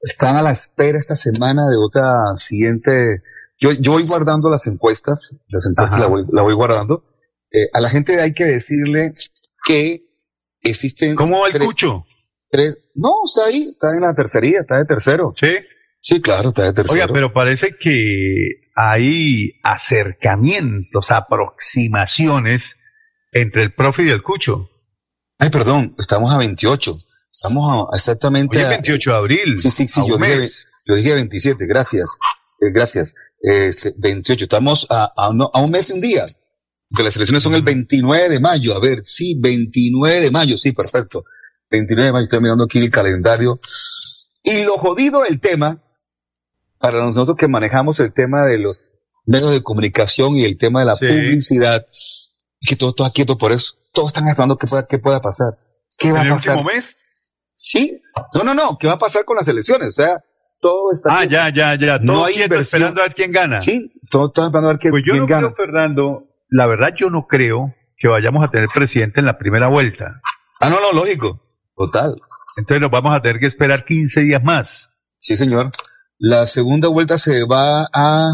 [0.00, 3.22] están a la espera esta semana de otra siguiente.
[3.58, 6.00] Yo, yo voy guardando las encuestas, las encuestas Ajá.
[6.00, 7.04] la voy, la voy guardando.
[7.50, 9.12] Eh, a la gente hay que decirle
[9.64, 10.00] que
[10.60, 11.14] existen.
[11.14, 12.04] ¿Cómo va el tres- Cucho?
[12.50, 15.32] tres- no, está ahí, está en la tercería, está de tercero.
[15.36, 15.54] Sí.
[16.00, 17.02] Sí, claro, está de tercero.
[17.02, 22.76] Oiga, pero parece que hay acercamientos, aproximaciones
[23.32, 24.68] entre el profe y el Cucho.
[25.38, 26.94] Ay, perdón, estamos a 28.
[27.28, 29.58] Estamos a, exactamente Hoy es a- 28 de abril.
[29.58, 30.48] Sí, sí, sí, yo dije,
[30.86, 32.18] yo dije 27, gracias.
[32.60, 33.14] Eh, gracias.
[33.40, 36.24] Este, 28, estamos a, a, no- a un mes y un día.
[36.96, 38.76] Que las elecciones son el 29 de mayo.
[38.76, 41.24] A ver, sí, 29 de mayo, sí, perfecto.
[41.70, 43.58] 29 de mayo, estoy mirando aquí el calendario.
[44.44, 45.82] Y lo jodido del tema,
[46.84, 48.92] para nosotros que manejamos el tema de los
[49.24, 51.06] medios de comunicación y el tema de la Sí.
[51.06, 51.86] publicidad,
[52.60, 53.72] que todo está quieto por eso.
[53.94, 55.48] Todos están esperando qué pueda, qué pueda pasar.
[55.98, 56.56] ¿Qué va ¿En a el pasar?
[56.56, 57.32] último mes?
[57.54, 58.02] Sí.
[58.34, 58.76] No, no, no.
[58.78, 59.88] ¿Qué va a pasar con las elecciones?
[59.98, 60.22] O sea,
[60.60, 61.20] todo está.
[61.20, 61.98] Ah, ya, ya, ya.
[62.00, 62.60] No Todo hay inversión.
[62.82, 63.62] esperando a ver quién gana.
[63.62, 65.52] Sí, todos están esperando a ver qué, Pues yo quién no gana.
[65.52, 69.68] creo, Fernando, la verdad yo no creo que vayamos a tener presidente en la primera
[69.70, 70.20] vuelta.
[70.60, 71.40] Ah, no, no, lógico.
[71.76, 72.14] Total.
[72.58, 74.90] Entonces nos vamos a tener que esperar 15 días más.
[75.18, 75.70] Sí, señor.
[76.26, 78.32] La segunda vuelta se va a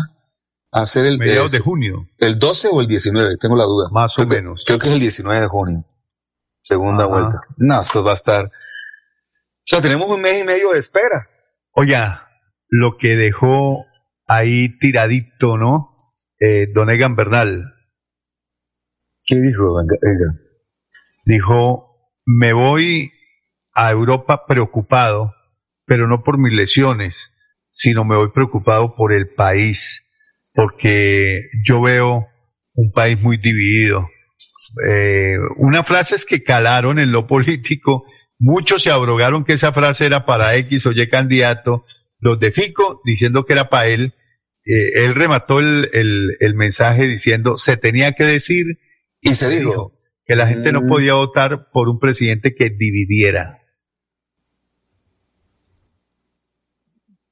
[0.70, 2.06] hacer el, Mediados de junio.
[2.18, 3.88] el 12 o el 19, tengo la duda.
[3.90, 4.62] Más o que- menos.
[4.64, 5.84] Creo que es el 19 de junio.
[6.62, 7.12] Segunda Ajá.
[7.12, 7.40] vuelta.
[7.56, 8.44] No, esto va a estar.
[8.46, 8.50] O
[9.62, 11.26] sea, tenemos un mes y medio de espera.
[11.72, 12.28] Oiga,
[12.68, 13.84] lo que dejó
[14.28, 15.92] ahí tiradito, ¿no?
[16.38, 17.74] Eh, don Egan Bernal
[19.24, 19.74] ¿Qué dijo?
[19.76, 20.38] Venga.
[21.24, 23.10] dijo, me voy
[23.74, 25.34] a Europa preocupado,
[25.86, 27.32] pero no por mis lesiones,
[27.70, 30.06] sino me voy preocupado por el país,
[30.54, 32.26] porque yo veo
[32.74, 34.08] un país muy dividido.
[34.88, 38.04] Eh, unas frases que calaron en lo político,
[38.38, 41.84] muchos se abrogaron que esa frase era para X o Y candidato,
[42.18, 44.14] los de Fico diciendo que era para él,
[44.66, 48.66] eh, él remató el, el- el mensaje diciendo se tenía que decir
[49.22, 49.92] Y se dijo.
[50.26, 50.88] que la gente no Mm.
[50.88, 53.59] podía votar por un presidente que dividiera.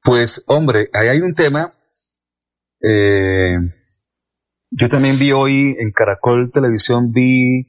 [0.02, 1.64] Pues, hombre, ahí hay un tema.
[2.82, 3.56] eh,
[4.70, 7.66] yo también vi hoy en Caracol Televisión, vi.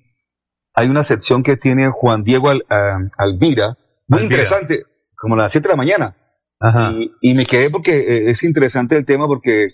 [0.74, 3.78] Hay una sección que tiene Juan Diego Al- ah, Alvira,
[4.08, 4.24] muy Alvira.
[4.24, 4.84] interesante,
[5.18, 6.16] como a las 7 de la mañana.
[6.60, 6.92] Ajá.
[6.94, 9.68] Y, y me quedé porque eh, es interesante el tema, porque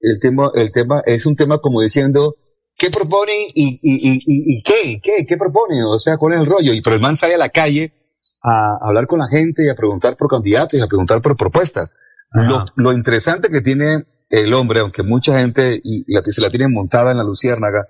[0.00, 2.36] el tema, el tema es un tema como diciendo,
[2.76, 4.82] ¿qué propone y, y, y, qué?
[4.84, 5.26] ¿Y ¿Qué?
[5.26, 5.82] ¿Qué propone?
[5.84, 6.72] O sea, ¿cuál es el rollo?
[6.72, 7.92] Y pero el man sale a la calle
[8.42, 11.96] a hablar con la gente y a preguntar por candidatos y a preguntar por propuestas.
[12.32, 16.68] Lo, lo interesante que tiene el hombre, aunque mucha gente y la, se la tiene
[16.68, 17.82] montada en la luciérnaga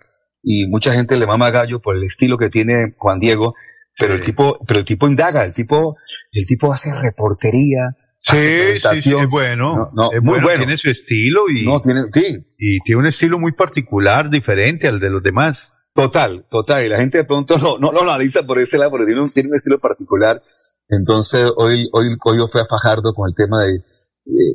[0.42, 3.54] y mucha gente le mama gallo por el estilo que tiene Juan Diego,
[3.98, 5.96] pero el tipo, pero el tipo indaga, el tipo,
[6.30, 7.88] el tipo hace reportería,
[8.20, 8.36] Sí,
[8.84, 9.76] hace sí, es bueno.
[9.76, 10.58] No, no, es muy bueno, bueno.
[10.60, 15.00] Tiene su estilo y, No, tiene, sí, y tiene un estilo muy particular, diferente al
[15.00, 15.72] de los demás.
[15.98, 16.86] Total, total.
[16.86, 19.30] Y la gente de pronto no, no lo analiza por ese lado, porque tiene un,
[19.30, 20.40] tiene un estilo particular.
[20.88, 23.82] Entonces, hoy, hoy, hoy yo fui a Fajardo con el tema de,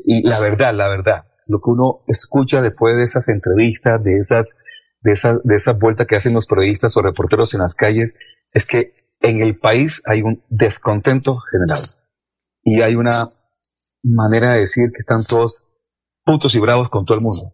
[0.06, 4.56] y la verdad, la verdad, lo que uno escucha después de esas entrevistas, de esas,
[5.02, 8.16] de esas, de esas vueltas que hacen los periodistas o reporteros en las calles,
[8.54, 8.92] es que
[9.22, 11.80] en el país hay un descontento general.
[12.64, 13.28] Y hay una
[14.04, 15.76] manera de decir que están todos
[16.24, 17.54] putos y bravos con todo el mundo.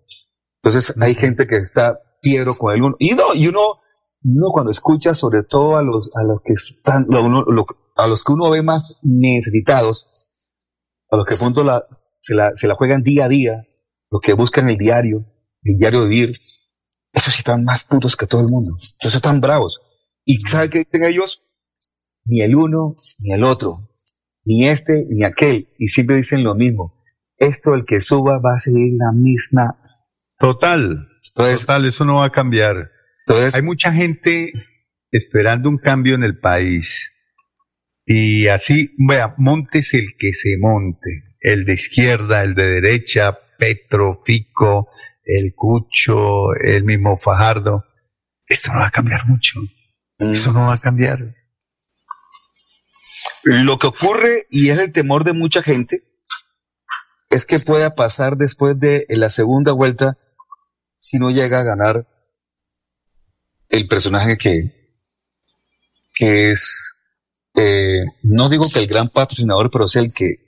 [0.62, 2.96] Entonces hay gente que está piedro con el uno.
[3.00, 3.82] Y no, y uno,
[4.24, 7.46] uno cuando escucha sobre todo a los, a los que están, lo- uno-
[7.96, 10.56] a los que uno ve más necesitados,
[11.12, 11.82] a los que pronto la,
[12.18, 13.54] se, la, se la juegan día a día,
[14.12, 15.26] los que buscan el diario,
[15.64, 16.30] el diario vivir,
[17.12, 18.66] esos sí están más putos que todo el mundo.
[19.00, 19.82] Esos están bravos.
[20.26, 21.42] Y ¿sabe qué dicen ellos?
[22.26, 22.94] Ni el uno,
[23.24, 23.70] ni el otro,
[24.46, 25.68] ni este, ni aquel.
[25.80, 26.94] Y siempre dicen lo mismo.
[27.38, 29.76] Esto, el que suba, va a seguir la misma.
[30.38, 31.08] Total,
[31.40, 32.92] Entonces, total, eso no va a cambiar.
[33.26, 34.52] entonces Hay mucha gente
[35.10, 37.12] esperando un cambio en el país.
[38.06, 41.38] Y así, vea, montes el que se monte.
[41.40, 44.90] El de izquierda, el de derecha, Petro, Fico,
[45.24, 47.86] el Cucho, el mismo Fajardo.
[48.46, 49.62] Esto no va a cambiar mucho.
[50.18, 51.20] Eso no va a cambiar.
[53.44, 56.04] Lo que ocurre, y es el temor de mucha gente,
[57.30, 60.18] es que pueda pasar después de la segunda vuelta
[61.00, 62.06] si no llega a ganar
[63.70, 64.98] el personaje que,
[66.14, 66.96] que es,
[67.56, 70.46] eh, no digo que el gran patrocinador, pero es el que,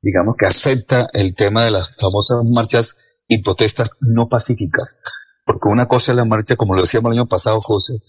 [0.00, 2.96] digamos, que acepta el tema de las famosas marchas
[3.28, 4.98] y protestas no pacíficas.
[5.44, 8.00] Porque una cosa es la marcha, como lo decíamos el año pasado, José,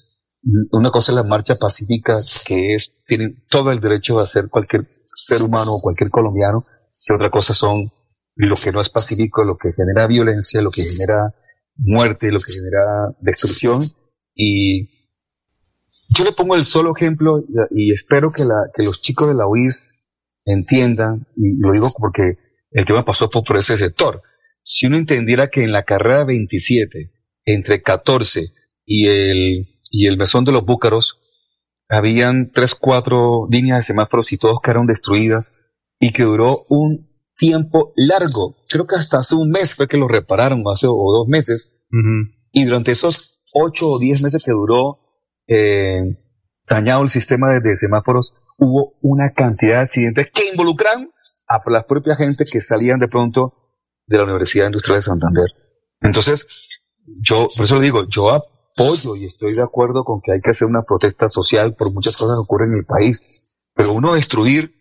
[0.71, 2.15] una cosa es la marcha pacífica,
[2.45, 6.63] que es, tienen todo el derecho de hacer cualquier ser humano o cualquier colombiano,
[7.09, 7.91] y otra cosa son
[8.35, 11.35] lo que no es pacífico, lo que genera violencia, lo que genera
[11.77, 13.79] muerte, lo que genera destrucción.
[14.35, 14.89] Y
[16.09, 19.47] yo le pongo el solo ejemplo y, espero que, la, que los chicos de la
[19.47, 22.37] UIS entiendan, y lo digo porque
[22.71, 24.21] el tema pasó por, por ese sector.
[24.63, 27.11] Si uno entendiera que en la carrera 27,
[27.45, 28.51] entre 14
[28.85, 31.19] y el, y el mesón de los búcaros,
[31.89, 35.59] habían tres, cuatro líneas de semáforos y todos quedaron destruidas
[35.99, 37.10] y que duró un
[37.41, 38.55] tiempo largo.
[38.69, 41.75] Creo que hasta hace un mes fue que lo repararon, hace o dos meses.
[42.51, 44.99] Y durante esos ocho o diez meses que duró
[45.47, 46.19] eh,
[46.69, 51.09] dañado el sistema de, de semáforos, hubo una cantidad de accidentes que involucran
[51.49, 53.51] a la propia gente que salían de pronto
[54.05, 55.47] de la Universidad Industrial de Santander.
[55.99, 56.47] Entonces,
[57.21, 60.51] yo, por eso le digo, yo apoyo y estoy de acuerdo con que hay que
[60.51, 64.75] hacer una protesta social por muchas cosas que ocurren en el país, pero uno destruir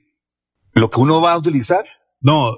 [0.75, 1.85] lo que uno va a utilizar.
[2.21, 2.53] No,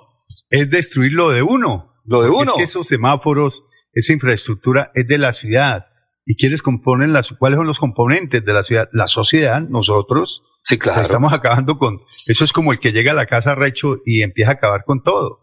[0.51, 1.95] es destruir lo de uno.
[2.05, 2.53] Lo de uno.
[2.53, 5.87] Es que esos semáforos, esa infraestructura es de la ciudad.
[6.25, 8.89] ¿Y quiénes componen las, cuáles son los componentes de la ciudad?
[8.93, 10.43] La sociedad, nosotros.
[10.63, 11.03] Sí, claro.
[11.03, 14.53] Estamos acabando con, eso es como el que llega a la casa recho y empieza
[14.53, 15.41] a acabar con todo.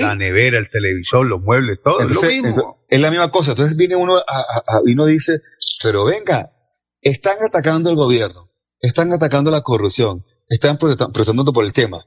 [0.00, 2.00] La nevera, el televisor, los muebles, todo.
[2.00, 2.48] Entonces, es lo mismo.
[2.48, 3.50] entonces, es la misma cosa.
[3.52, 4.14] Entonces viene uno
[4.86, 5.40] y uno dice,
[5.82, 6.50] pero venga,
[7.02, 8.50] están atacando al gobierno,
[8.80, 12.04] están atacando la corrupción, están protesta- protestando por el tema.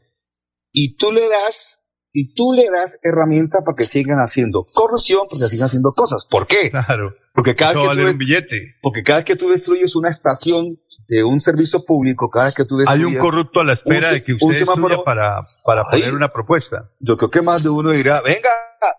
[0.71, 1.79] Y tú le das,
[2.11, 6.25] y tú le das herramientas para que sigan haciendo corrupción, porque sigan haciendo cosas.
[6.29, 6.69] ¿Por qué?
[6.71, 7.13] Claro.
[7.33, 8.75] Porque cada, vez que tú un billete.
[8.81, 12.65] porque cada vez que tú destruyes una estación de un servicio público, cada vez que
[12.65, 13.07] tú Hay destruyes...
[13.19, 16.01] un corrupto a la espera un de que usted semáforo- para, para Ahí.
[16.01, 16.91] poner una propuesta.
[16.99, 18.49] yo creo que más de uno dirá, venga,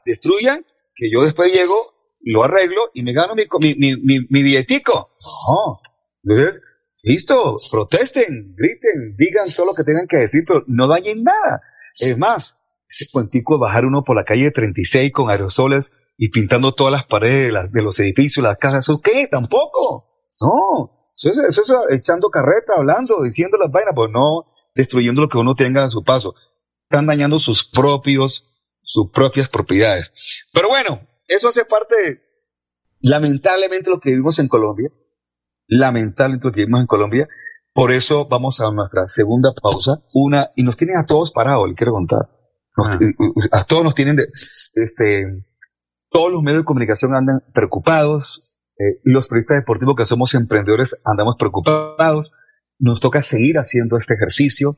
[0.06, 0.64] destruyan,
[0.94, 1.74] que yo después llego,
[2.24, 5.10] lo arreglo y me gano mi, mi, mi, mi billetico.
[5.50, 5.74] No.
[6.24, 6.62] Entonces,
[7.02, 11.62] listo, protesten, griten, digan todo lo que tengan que decir, pero no dañen nada.
[12.00, 16.72] Es más, ese cuentico de bajar uno por la calle 36 con aerosoles y pintando
[16.74, 19.26] todas las paredes de, las- de los edificios, las casas, ¿eso qué?
[19.30, 20.02] Tampoco.
[20.42, 20.96] No.
[21.16, 25.36] Eso es, eso es echando carreta, hablando, diciendo las vainas, pues no destruyendo lo que
[25.38, 26.34] uno tenga a su paso
[26.84, 30.12] están dañando sus propios, sus propias propiedades.
[30.52, 32.20] Pero bueno, eso hace parte de,
[33.00, 34.88] lamentablemente, lo que vivimos en Colombia.
[35.70, 37.28] Lamentablemente lo que vivimos en Colombia.
[37.72, 40.02] Por eso vamos a nuestra segunda pausa.
[40.14, 42.28] Una, y nos tienen a todos parados, le quiero contar.
[42.76, 42.98] Nos-
[43.52, 45.44] A todos nos tienen de, este,
[46.10, 48.66] todos los medios de comunicación andan preocupados.
[48.78, 52.34] eh, los periodistas deportivos que somos emprendedores andamos preocupados.
[52.78, 54.72] Nos toca seguir haciendo este ejercicio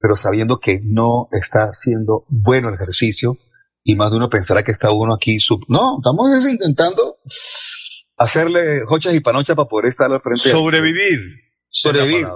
[0.00, 3.38] pero sabiendo que no está siendo bueno el ejercicio
[3.82, 5.62] y más de uno pensará que está uno aquí sub...
[5.68, 7.16] No, estamos es intentando
[8.16, 10.50] hacerle hochas y panochas para poder estar al frente.
[10.50, 11.20] Sobrevivir.
[11.68, 12.26] Sobrevivir.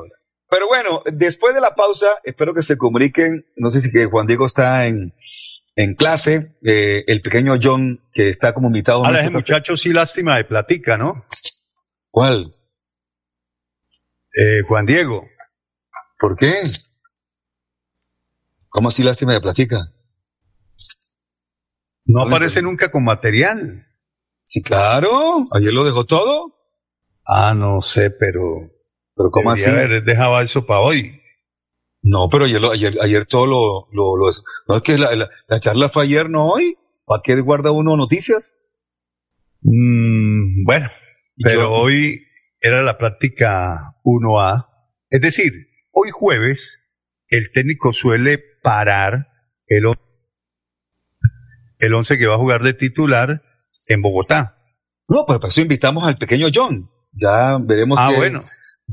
[0.51, 3.45] Pero bueno, después de la pausa, espero que se comuniquen.
[3.57, 5.15] No sé si que Juan Diego está en,
[5.77, 6.57] en clase.
[6.63, 9.05] eh, el pequeño John, que está como invitado.
[9.05, 11.25] Ahora ese muchacho sí lástima de platica, ¿no?
[12.11, 12.55] ¿Cuál?
[14.35, 15.23] Eh, Juan Diego.
[16.19, 16.55] ¿Por qué?
[18.71, 19.93] ¿Cómo así lástima de platica?
[22.07, 23.88] No aparece nunca con material.
[24.51, 25.11] Sí, claro.
[25.57, 26.55] Ayer lo dejó todo.
[27.27, 28.71] Ah, no sé, pero.
[29.15, 29.69] Pero ¿cómo así?
[29.69, 31.21] haber dejado eso para hoy.
[32.01, 34.31] No, pero ayer, lo- ayer, ayer todo lo, lo, lo-
[34.69, 36.79] No, es que la, la- la charla fue ayer, no hoy.
[37.05, 38.57] ¿Para qué guarda uno noticias?
[39.61, 40.91] Mm, bueno,
[41.43, 42.23] pero Yo- hoy
[42.61, 44.67] era la práctica 1A.
[45.11, 45.53] Es decir,
[45.91, 46.81] hoy jueves
[47.29, 49.29] el técnico suele parar
[49.67, 49.85] el,
[51.81, 53.43] el 11 que va a jugar de titular
[53.89, 54.57] en Bogotá.
[55.09, 56.91] No, pues para eso invitamos al pequeño John.
[57.13, 57.99] Ya veremos.
[58.01, 58.39] Ah, que- bueno.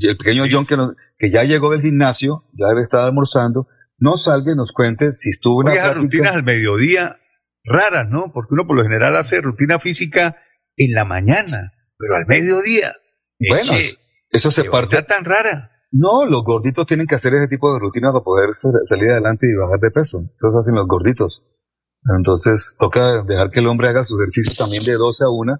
[0.01, 3.67] El pequeño John que, nos- que ya llegó del gimnasio, ya debe estar almorzando,
[3.97, 6.17] nos salga y nos cuente si estuvo en Oye, la esas práctica.
[6.17, 7.17] rutinas al mediodía
[7.63, 8.31] raras, ¿no?
[8.33, 10.37] Porque uno por lo general hace rutina física
[10.77, 12.91] en la mañana, pero al mediodía.
[13.49, 13.97] Bueno, Eche,
[14.29, 15.01] eso se parte.
[15.03, 15.71] tan rara.
[15.91, 19.47] No, los gorditos tienen que hacer ese tipo de rutina para poder sa- salir adelante
[19.47, 20.19] y bajar de peso.
[20.19, 21.45] Entonces hacen los gorditos.
[22.17, 25.59] Entonces toca dejar que el hombre haga su ejercicio también de 12 a 1.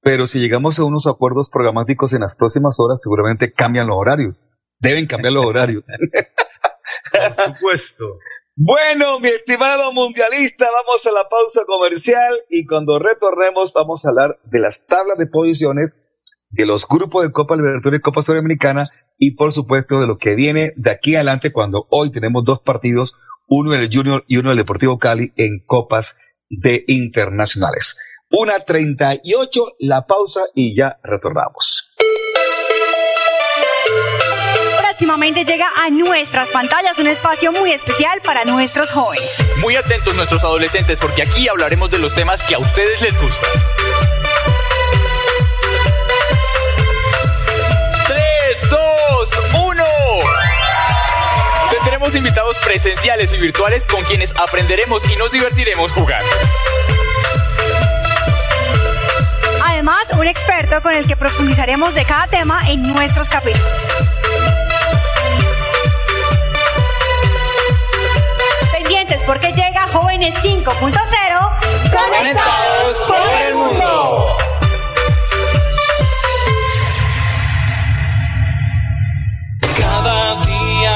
[0.00, 4.36] Pero si llegamos a unos acuerdos programáticos en las próximas horas, seguramente cambian los horarios.
[4.78, 5.84] Deben cambiar los horarios.
[7.12, 8.18] Por supuesto.
[8.56, 14.38] Bueno, mi estimado mundialista, vamos a la pausa comercial y cuando retornemos vamos a hablar
[14.44, 15.96] de las tablas de posiciones
[16.50, 18.86] de los grupos de Copa Libertadores y Copa Sudamericana
[19.18, 23.14] y por supuesto de lo que viene de aquí adelante cuando hoy tenemos dos partidos,
[23.46, 26.18] uno del Junior y uno del Deportivo Cali en Copas
[26.48, 27.96] de Internacionales.
[28.30, 31.94] Una 38, la pausa y ya retornamos.
[34.78, 39.38] Próximamente llega a nuestras pantallas un espacio muy especial para nuestros jóvenes.
[39.60, 43.50] Muy atentos nuestros adolescentes porque aquí hablaremos de los temas que a ustedes les gustan.
[48.06, 49.53] 3, 2,
[51.84, 51.90] 1.
[51.90, 56.26] Tendremos invitados presenciales y virtuales con quienes aprenderemos y nos divertiremos jugando.
[59.64, 63.68] Además, un experto con el que profundizaremos de cada tema en nuestros capítulos.
[68.72, 70.64] Pendientes porque llega Jóvenes 5.0
[71.92, 74.36] Conectados por el mundo.
[79.80, 80.13] Cada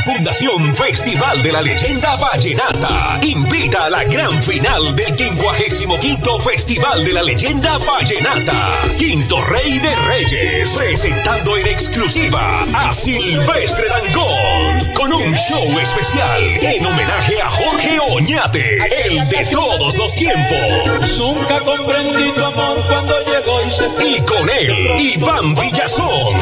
[0.00, 7.04] La Fundación Festival de la Leyenda Vallenata invita a la gran final del 55 Festival
[7.04, 8.78] de la Leyenda Vallenata.
[8.98, 16.86] Quinto Rey de Reyes, presentando en exclusiva a Silvestre Dangond con un show especial en
[16.86, 21.18] homenaje a Jorge Oñate, el de todos los tiempos.
[21.18, 24.08] Nunca comprendí tu amor cuando llegó y se fue.
[24.08, 26.40] Y con él, Iván Villazón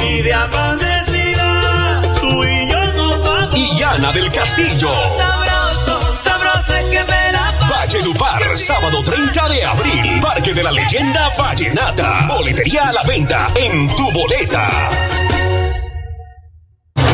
[3.59, 4.91] y del Castillo.
[5.19, 10.21] Sabroso, sabroso es que me la Valledupar, sábado 30 de abril.
[10.21, 12.27] Parque de la Leyenda Vallenata.
[12.29, 14.69] Boletería a la venta en tu boleta.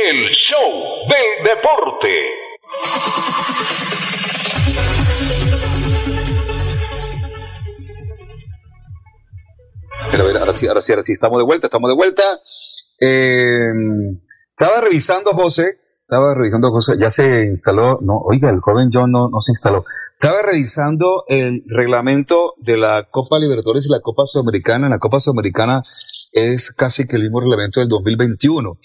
[0.00, 2.08] El show del deporte.
[10.12, 12.22] Pero a ahora sí, ahora sí, ahora sí, estamos de vuelta, estamos de vuelta.
[13.00, 13.72] Eh,
[14.50, 19.28] estaba revisando, José, estaba revisando cosas, ya se instaló, no, oiga, el joven John no,
[19.28, 19.84] no se instaló.
[20.12, 24.88] Estaba revisando el reglamento de la Copa Libertadores y la Copa Sudamericana.
[24.88, 25.80] La Copa Sudamericana
[26.32, 28.78] es casi que el mismo reglamento del 2021.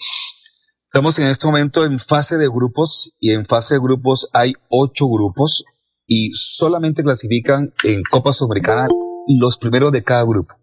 [0.94, 5.08] Estamos en este momento en fase de grupos y en fase de grupos hay ocho
[5.08, 5.64] grupos
[6.06, 8.86] y solamente clasifican en Copa Sudamericana
[9.26, 10.54] los primeros de cada grupo.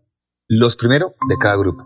[0.47, 1.83] Los primeros de cada grupo.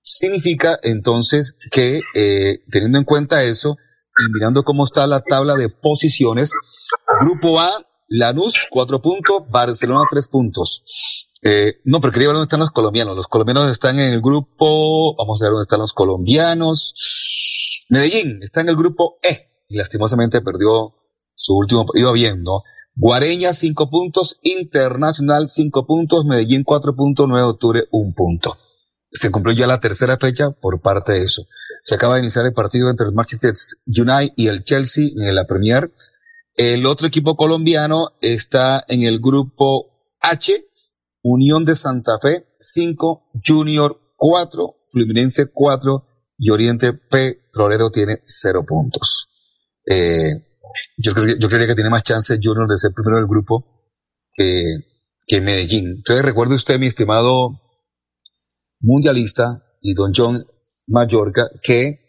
[0.00, 3.76] Significa entonces que, eh, teniendo en cuenta eso
[4.18, 6.52] y mirando cómo está la tabla de posiciones,
[7.20, 7.70] Grupo A,
[8.08, 11.28] Lanús, cuatro puntos, Barcelona, tres puntos.
[11.42, 13.16] Eh, no, pero quería ver dónde están los colombianos.
[13.16, 16.94] Los colombianos están en el grupo, vamos a ver dónde están los colombianos.
[17.88, 20.94] Medellín está en el grupo E y lastimosamente perdió
[21.34, 22.62] su último, iba bien, ¿no?
[22.94, 28.56] Guareña, cinco puntos, Internacional, cinco puntos, Medellín, cuatro puntos, 9 de octubre, un punto.
[29.10, 31.44] Se cumplió ya la tercera fecha por parte de eso.
[31.82, 33.52] Se acaba de iniciar el partido entre el Manchester
[33.86, 35.90] United y el Chelsea en la Premier.
[36.54, 40.52] El otro equipo colombiano está en el grupo H,
[41.22, 46.06] Unión de Santa Fe 5, Junior 4, Fluminense 4
[46.44, 49.28] y Oriente Petrolero tiene 0 puntos.
[49.86, 50.42] Eh,
[50.96, 53.64] yo, creo que- yo creería que tiene más chance Junior de ser primero del grupo
[54.34, 54.64] que,
[55.24, 55.86] que Medellín.
[55.98, 57.60] Entonces recuerde usted, mi estimado
[58.80, 60.44] mundialista y don John
[60.88, 62.00] Mallorca, que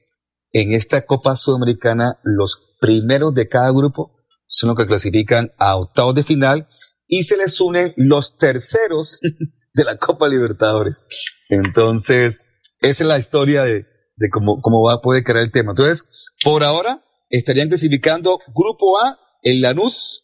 [0.52, 4.16] en esta Copa Sudamericana los primeros de cada grupo
[4.48, 6.68] son los que clasifican a octavos de final
[7.08, 9.20] y se les unen los terceros
[9.76, 11.04] de la Copa Libertadores.
[11.50, 12.48] Entonces,
[12.82, 15.72] esa es la historia de, de cómo, cómo va a poder crear el tema.
[15.72, 20.24] Entonces, por ahora estarían clasificando Grupo A, el Lanús,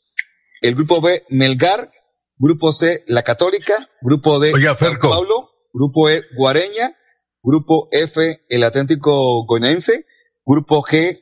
[0.62, 1.92] el Grupo B, Melgar,
[2.38, 5.10] Grupo C, La Católica, Grupo D, Oiga, San Ferco.
[5.10, 6.96] Pablo, Grupo E, Guareña,
[7.42, 10.06] Grupo F, el Atlético Goinense,
[10.46, 11.22] Grupo G,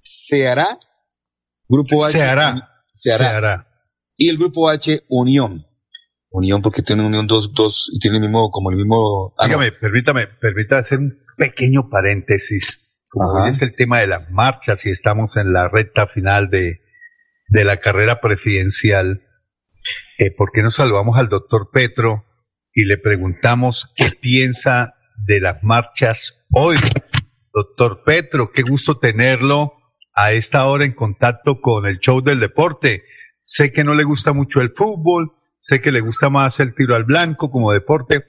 [0.00, 0.78] Ceará,
[1.68, 2.70] Grupo H, hará.
[4.16, 5.66] Y el grupo H, Unión.
[6.36, 9.34] Unión porque tiene Unión dos, dos, y tiene el mismo, como el mismo.
[9.38, 9.48] ah, no.
[9.48, 13.02] Dígame, permítame, permítame hacer un pequeño paréntesis.
[13.08, 16.80] Como hoy es el tema de las marchas y estamos en la recta final de,
[17.48, 19.22] de la carrera presidencial,
[20.18, 22.24] eh, ¿por qué no saludamos al doctor Petro
[22.72, 24.94] y le preguntamos qué piensa
[25.26, 26.76] de las marchas hoy?
[27.52, 29.72] Doctor Petro, qué gusto tenerlo
[30.14, 33.04] a esta hora en contacto con el show del deporte.
[33.38, 36.94] Sé que no le gusta mucho el fútbol, sé que le gusta más el tiro
[36.94, 38.24] al blanco como deporte.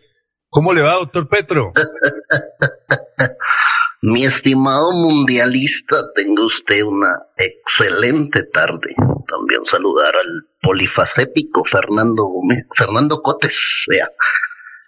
[0.50, 1.72] ¿Cómo le va, doctor Petro?
[4.02, 8.96] Mi estimado mundialista, tenga usted una excelente tarde.
[9.28, 13.86] También saludar al polifacético Fernando Gómez, Fernando Cotes.
[13.90, 14.08] Vea,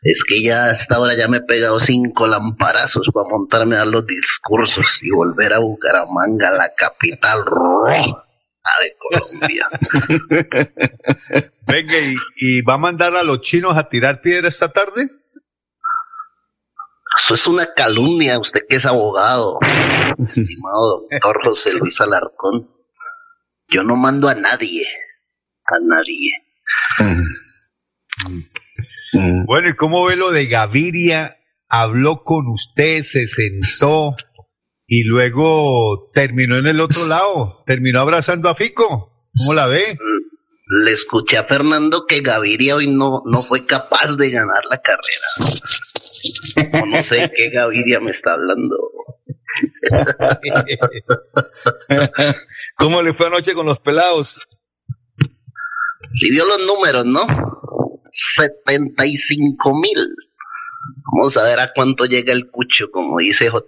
[0.03, 3.86] es que ya a esta hora ya me he pegado cinco lamparazos para montarme a
[3.86, 8.28] los discursos y volver a Bucaramanga, la capital roja
[8.81, 9.69] de Colombia.
[11.67, 15.09] Venga, ¿y, y va a mandar a los chinos a tirar piedra esta tarde?
[17.17, 19.59] Eso es una calumnia, usted que es abogado,
[20.17, 22.69] estimado doctor José Luis Alarcón.
[23.67, 24.85] Yo no mando a nadie,
[25.65, 26.31] a nadie.
[29.45, 31.37] Bueno, ¿y cómo ve lo de Gaviria?
[31.67, 34.15] Habló con usted, se sentó
[34.91, 39.14] y luego terminó en el otro lado, terminó abrazando a Fico.
[39.38, 39.98] ¿Cómo la ve?
[40.84, 45.28] Le escuché a Fernando que Gaviria hoy no, no fue capaz de ganar la carrera.
[46.88, 48.78] No sé qué Gaviria me está hablando.
[52.78, 54.41] ¿Cómo le fue anoche con los pelados?
[56.14, 57.26] Si vio los números, ¿no?
[58.11, 60.16] 75 mil.
[61.14, 63.60] Vamos a ver a cuánto llega el cucho, como dice JL.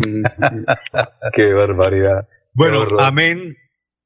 [1.32, 2.28] Qué barbaridad.
[2.52, 3.56] Bueno, Qué amén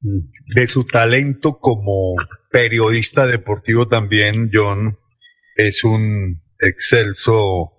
[0.01, 2.15] de su talento como
[2.51, 4.97] periodista deportivo también, John
[5.55, 7.71] es un excelso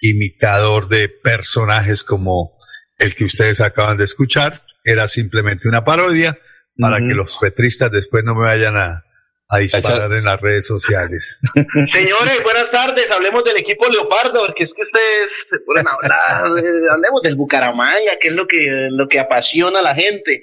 [0.00, 2.58] imitador de personajes como
[2.98, 4.62] el que ustedes acaban de escuchar.
[4.84, 6.38] Era simplemente una parodia
[6.78, 9.04] para que los petristas después no me vayan a,
[9.50, 11.40] a disparar en las redes sociales.
[11.54, 13.10] Señores, buenas tardes.
[13.10, 16.58] Hablemos del equipo Leopardo, porque es que ustedes se ponen a hablar.
[16.64, 18.58] eh, Hablemos del Bucaramanga, que es lo que,
[18.90, 20.40] lo que apasiona a la gente.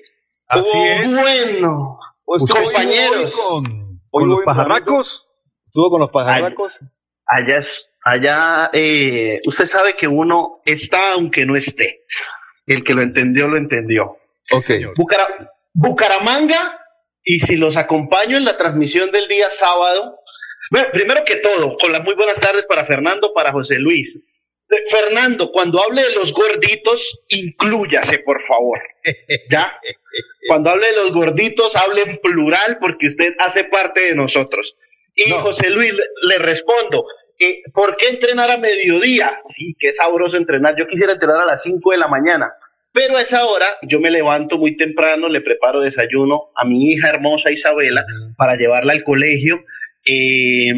[0.48, 1.16] Así Oh, es.
[1.16, 3.16] Bueno, ¿Usted compañeros.
[3.26, 5.28] hoy con, con los pajarracos?
[5.68, 6.80] ¿Estuvo con los pajarracos?
[7.28, 12.02] Allá, es- allá eh, usted sabe que uno está aunque no esté.
[12.66, 14.18] El que lo entendió, lo entendió.
[14.52, 14.66] Ok.
[14.96, 16.80] Bucara- Bucaramanga,
[17.26, 20.20] y si los acompaño en la transmisión del día sábado.
[20.72, 24.18] Bueno, primero que todo, con las muy buenas tardes para Fernando, para José Luis.
[24.90, 28.80] Fernando, cuando hable de los gorditos, inclúyase, por favor.
[29.50, 29.78] ¿Ya?
[30.48, 34.76] Cuando hable de los gorditos, hable en plural porque usted hace parte de nosotros.
[35.14, 37.06] Y José Luis, le, le respondo,
[37.40, 39.40] eh, ¿por qué entrenar a mediodía?
[39.50, 40.76] Sí, qué sabroso entrenar.
[40.78, 42.52] Yo quisiera entrenar a las 5 de la mañana.
[42.96, 47.10] Pero a esa hora yo me levanto muy temprano, le preparo desayuno a mi hija
[47.10, 48.06] hermosa Isabela
[48.38, 49.58] para llevarla al colegio.
[50.06, 50.72] Eh,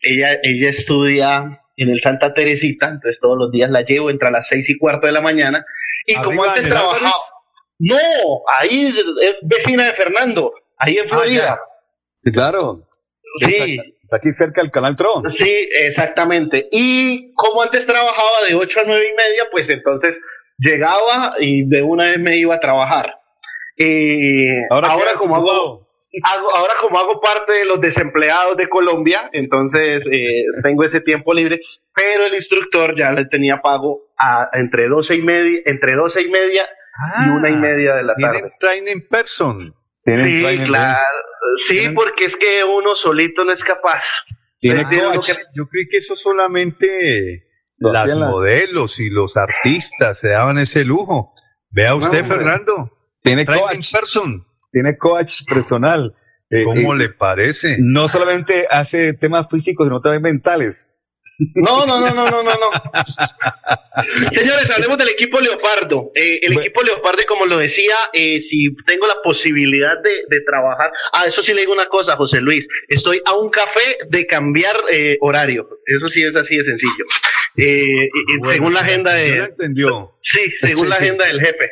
[0.00, 4.48] ella, ella estudia en el Santa Teresita, entonces todos los días la llevo entre las
[4.48, 5.64] seis y cuarto de la mañana.
[6.06, 7.12] Y como antes trabajaba,
[7.78, 7.98] no,
[8.58, 8.94] ahí es
[9.42, 11.60] vecina de Fernando, ahí en Florida.
[12.24, 12.88] Sí, claro.
[13.36, 13.78] Sí.
[14.02, 15.30] Está aquí cerca del Canal Tron.
[15.30, 16.66] Sí, exactamente.
[16.72, 20.16] Y como antes trabajaba de 8 a nueve y media, pues entonces
[20.60, 23.14] llegaba y de una vez me iba a trabajar.
[23.76, 25.88] Eh, Ahora como hago,
[26.54, 31.60] ahora como hago parte de los desempleados de Colombia, entonces eh, tengo ese tiempo libre,
[31.94, 36.28] pero el instructor ya le tenía pago a, entre 12 y media, entre 12 y
[36.28, 36.68] media
[37.24, 38.52] y una y media de la tarde.
[38.58, 39.74] Training person.
[40.04, 40.98] Sí, claro.
[41.68, 44.04] Sí, porque es que uno solito no es capaz.
[44.58, 44.82] Tiene
[45.54, 47.49] Yo creí que eso solamente
[47.80, 51.34] Lo las la- modelos y los artistas se daban ese lujo.
[51.70, 52.24] Vea usted.
[52.24, 52.92] Fernando.
[53.22, 53.92] Tiene coach.
[53.92, 54.46] person.
[54.70, 56.14] Tiene coach personal.
[56.50, 57.76] Eh, ¿Cómo eh, le parece?
[57.78, 60.92] No solamente hace temas físicos, sino también mentales.
[61.54, 62.70] No, no, no, no, no, no, no.
[64.32, 66.10] Señores, hablemos del equipo Leopardo.
[66.14, 70.44] Eh, el equipo Leopardo, y como lo decía, eh, si tengo la posibilidad de, de
[70.44, 74.26] trabajar, ah, eso sí le digo una cosa, José Luis, estoy a un café de
[74.26, 75.66] cambiar eh, horario.
[75.86, 77.04] Eso sí es así de sencillo.
[77.56, 77.86] Eh,
[78.38, 80.16] Bueno, según la agenda de, entendió.
[80.20, 81.32] Sí, según Sí, la sí, agenda sí.
[81.32, 81.70] del jefe.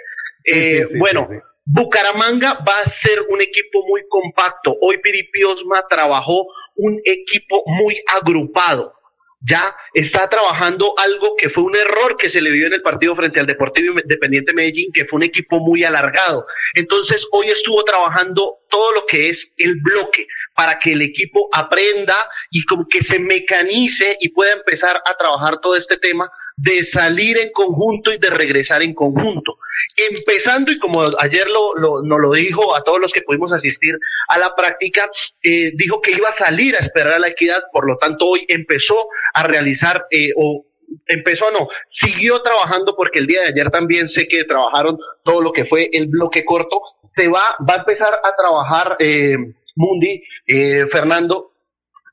[0.52, 1.26] Eh, bueno.
[1.70, 4.74] Bucaramanga va a ser un equipo muy compacto.
[4.80, 6.46] Hoy Piripi Osma trabajó
[6.76, 8.94] un equipo muy agrupado.
[9.40, 13.14] Ya está trabajando algo que fue un error que se le vio en el partido
[13.14, 16.46] frente al Deportivo Independiente Medellín, que fue un equipo muy alargado.
[16.74, 22.28] Entonces, hoy estuvo trabajando todo lo que es el bloque para que el equipo aprenda
[22.50, 26.28] y como que se mecanice y pueda empezar a trabajar todo este tema
[26.60, 29.58] de salir en conjunto y de regresar en conjunto.
[29.96, 33.94] Empezando, y como ayer lo, nos lo dijo a todos los que pudimos asistir
[34.28, 35.10] a la práctica,
[35.42, 38.44] eh, dijo que iba a salir a esperar a la equidad, por lo tanto hoy
[38.48, 40.66] empezó a realizar eh, o
[41.06, 45.52] empezó no, siguió trabajando porque el día de ayer también sé que trabajaron todo lo
[45.52, 49.36] que fue el bloque corto, se va, va a empezar a trabajar eh,
[49.76, 51.52] Mundi, eh, Fernando,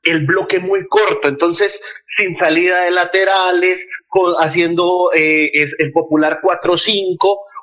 [0.04, 3.84] el bloque muy corto, entonces sin salida de laterales,
[4.38, 7.16] haciendo eh, el popular 4-5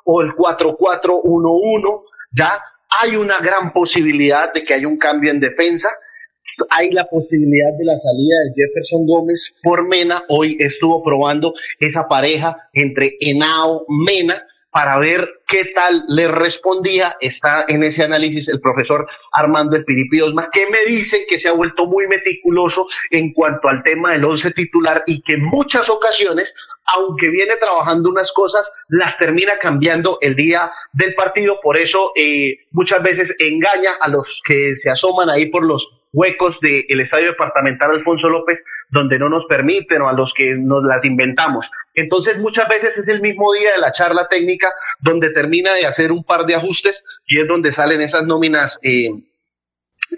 [0.04, 2.02] o el 4-4-1-1,
[2.32, 2.60] ya
[3.00, 5.90] hay una gran posibilidad de que haya un cambio en defensa.
[6.70, 10.22] Hay la posibilidad de la salida de Jefferson Gómez por Mena.
[10.28, 14.42] Hoy estuvo probando esa pareja entre Henao Mena
[14.74, 17.16] para ver qué tal le respondía.
[17.20, 21.48] Está en ese análisis el profesor Armando El Piripi Osma, que me dice que se
[21.48, 25.88] ha vuelto muy meticuloso en cuanto al tema del once titular y que en muchas
[25.88, 26.52] ocasiones,
[26.92, 31.60] aunque viene trabajando unas cosas, las termina cambiando el día del partido.
[31.62, 36.58] Por eso eh, muchas veces engaña a los que se asoman ahí por los huecos
[36.60, 41.04] del estadio departamental Alfonso López donde no nos permiten o a los que nos las
[41.04, 41.68] inventamos.
[41.94, 46.12] Entonces muchas veces es el mismo día de la charla técnica donde termina de hacer
[46.12, 49.08] un par de ajustes y es donde salen esas nóminas eh,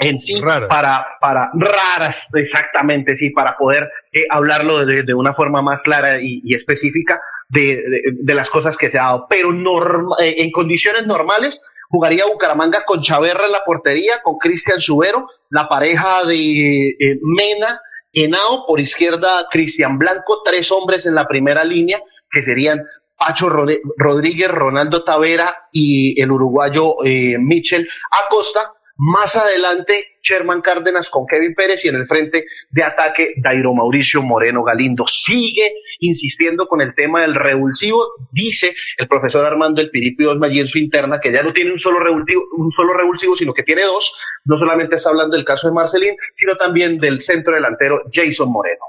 [0.01, 0.35] en sí
[0.69, 6.21] para para raras exactamente sí para poder eh, hablarlo de, de una forma más clara
[6.21, 10.35] y, y específica de, de- de las cosas que se ha dado pero norma- eh,
[10.39, 16.25] en condiciones normales jugaría Bucaramanga con Chaverra en la portería con Cristian Subero la pareja
[16.25, 17.81] de eh, Mena
[18.13, 22.01] Henao por izquierda Cristian Blanco tres hombres en la primera línea
[22.31, 22.83] que serían
[23.17, 28.73] Pacho Rodríguez, Ronaldo Tavera y el uruguayo eh, Michel Acosta.
[28.99, 34.23] Más adelante, Sherman Cárdenas con Kevin Pérez y en el frente de ataque, Dairo Mauricio
[34.23, 35.07] Moreno Galindo.
[35.07, 38.05] Sigue insistiendo con el tema del revulsivo.
[38.33, 41.73] Dice el profesor Armando El Piripi Osma allí en su interna que ya no tiene
[41.73, 44.13] un solo, revulsivo, un solo revulsivo, sino que tiene dos.
[44.45, 48.85] No solamente está hablando del caso de Marcelín, sino también del centro delantero Jason Moreno.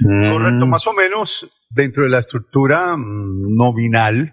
[0.00, 4.32] Correcto, más o menos dentro de la estructura mm, nominal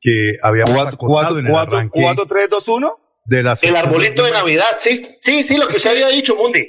[0.00, 2.90] que habíamos Cuatro- acordado cuatro- en el cuatro- arranque cuatro, tres, dos, uno.
[3.24, 6.36] de la El sección arbolito de Navidad, sí, sí, sí, lo que usted había dicho,
[6.36, 6.64] Mundi.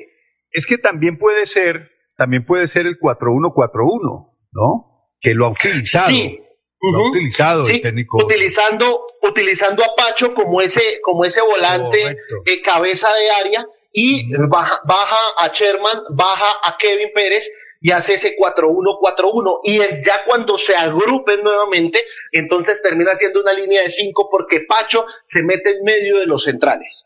[0.49, 5.09] Es que también puede ser, también puede ser el 4-1-4-1, ¿no?
[5.21, 6.09] Que lo ha utilizado.
[6.09, 6.39] Sí.
[6.79, 8.23] Lo ha utilizado Sí, el técnico.
[8.23, 11.99] utilizando, utilizando a Pacho como ese, como ese volante
[12.45, 17.49] eh, cabeza de área y baja, baja a Sherman, baja a Kevin Pérez
[17.81, 21.99] y hace ese 4-1-4-1 y ya cuando se agrupen nuevamente,
[22.31, 26.43] entonces termina siendo una línea de 5 porque Pacho se mete en medio de los
[26.43, 27.05] centrales.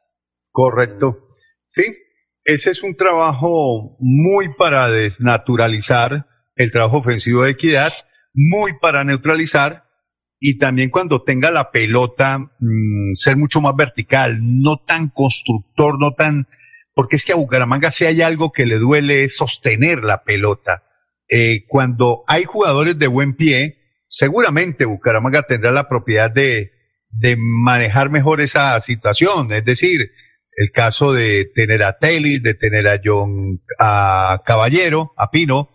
[0.51, 1.15] Correcto.
[1.65, 1.83] Sí,
[2.43, 6.25] ese es un trabajo muy para desnaturalizar
[6.55, 7.93] el trabajo ofensivo de equidad,
[8.33, 9.83] muy para neutralizar
[10.43, 16.13] y también cuando tenga la pelota mm, ser mucho más vertical, no tan constructor, no
[16.15, 16.47] tan...
[16.95, 20.83] Porque es que a Bucaramanga si hay algo que le duele es sostener la pelota.
[21.29, 26.71] Eh, cuando hay jugadores de buen pie, seguramente Bucaramanga tendrá la propiedad de,
[27.11, 29.53] de manejar mejor esa situación.
[29.53, 30.09] Es decir,
[30.57, 35.69] el caso de tener a Telly, de tener a John a Caballero, a Pino,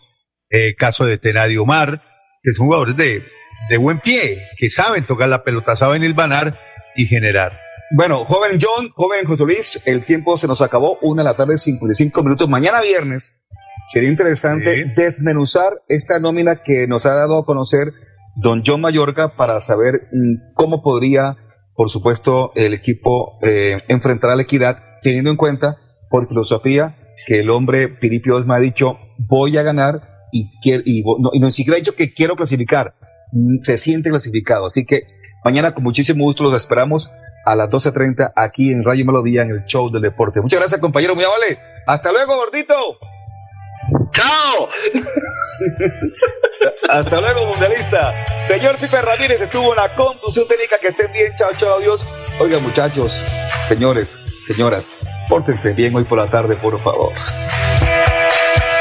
[0.51, 2.02] eh, caso de tener a Diomar,
[2.43, 3.23] que son jugadores de,
[3.68, 6.59] de buen pie, que saben tocar la pelota, saben hilvanar
[6.94, 7.59] y generar.
[7.93, 11.56] Bueno, joven John, joven José Luis, el tiempo se nos acabó, una de la tarde,
[11.56, 12.48] 55 minutos.
[12.48, 13.47] Mañana viernes
[13.89, 17.93] sería interesante desmenuzar esta nómina que nos ha dado a conocer
[18.35, 21.36] don John Mayorga para saber mm, cómo podría,
[21.74, 25.77] por supuesto, el equipo eh, enfrentar a la equidad, teniendo en cuenta,
[26.10, 26.97] por filosofía,
[27.27, 31.40] que el hombre Piripio Osma ha dicho, voy a ganar y, quiero, y, no, y
[31.40, 32.94] no siquiera ha dicho que quiero clasificar,
[33.32, 34.66] Mm, se siente clasificado.
[34.66, 35.03] Así que
[35.44, 37.12] mañana con muchísimo gusto los esperamos
[37.44, 40.40] a las 12.30 aquí en Radio Melodía en el show del deporte.
[40.40, 41.59] Muchas gracias compañero, muy amable.
[41.86, 42.74] Hasta luego, gordito.
[44.12, 44.69] ¡Chao!
[46.89, 48.12] Hasta luego, mundialista.
[48.43, 50.77] Señor Pipe Ramírez estuvo en la conducción técnica.
[50.81, 51.32] Que estén bien.
[51.36, 52.07] Chao, chao, adiós.
[52.40, 53.24] Oigan, muchachos,
[53.62, 54.93] señores, señoras,
[55.28, 57.12] pórtense bien hoy por la tarde, por favor.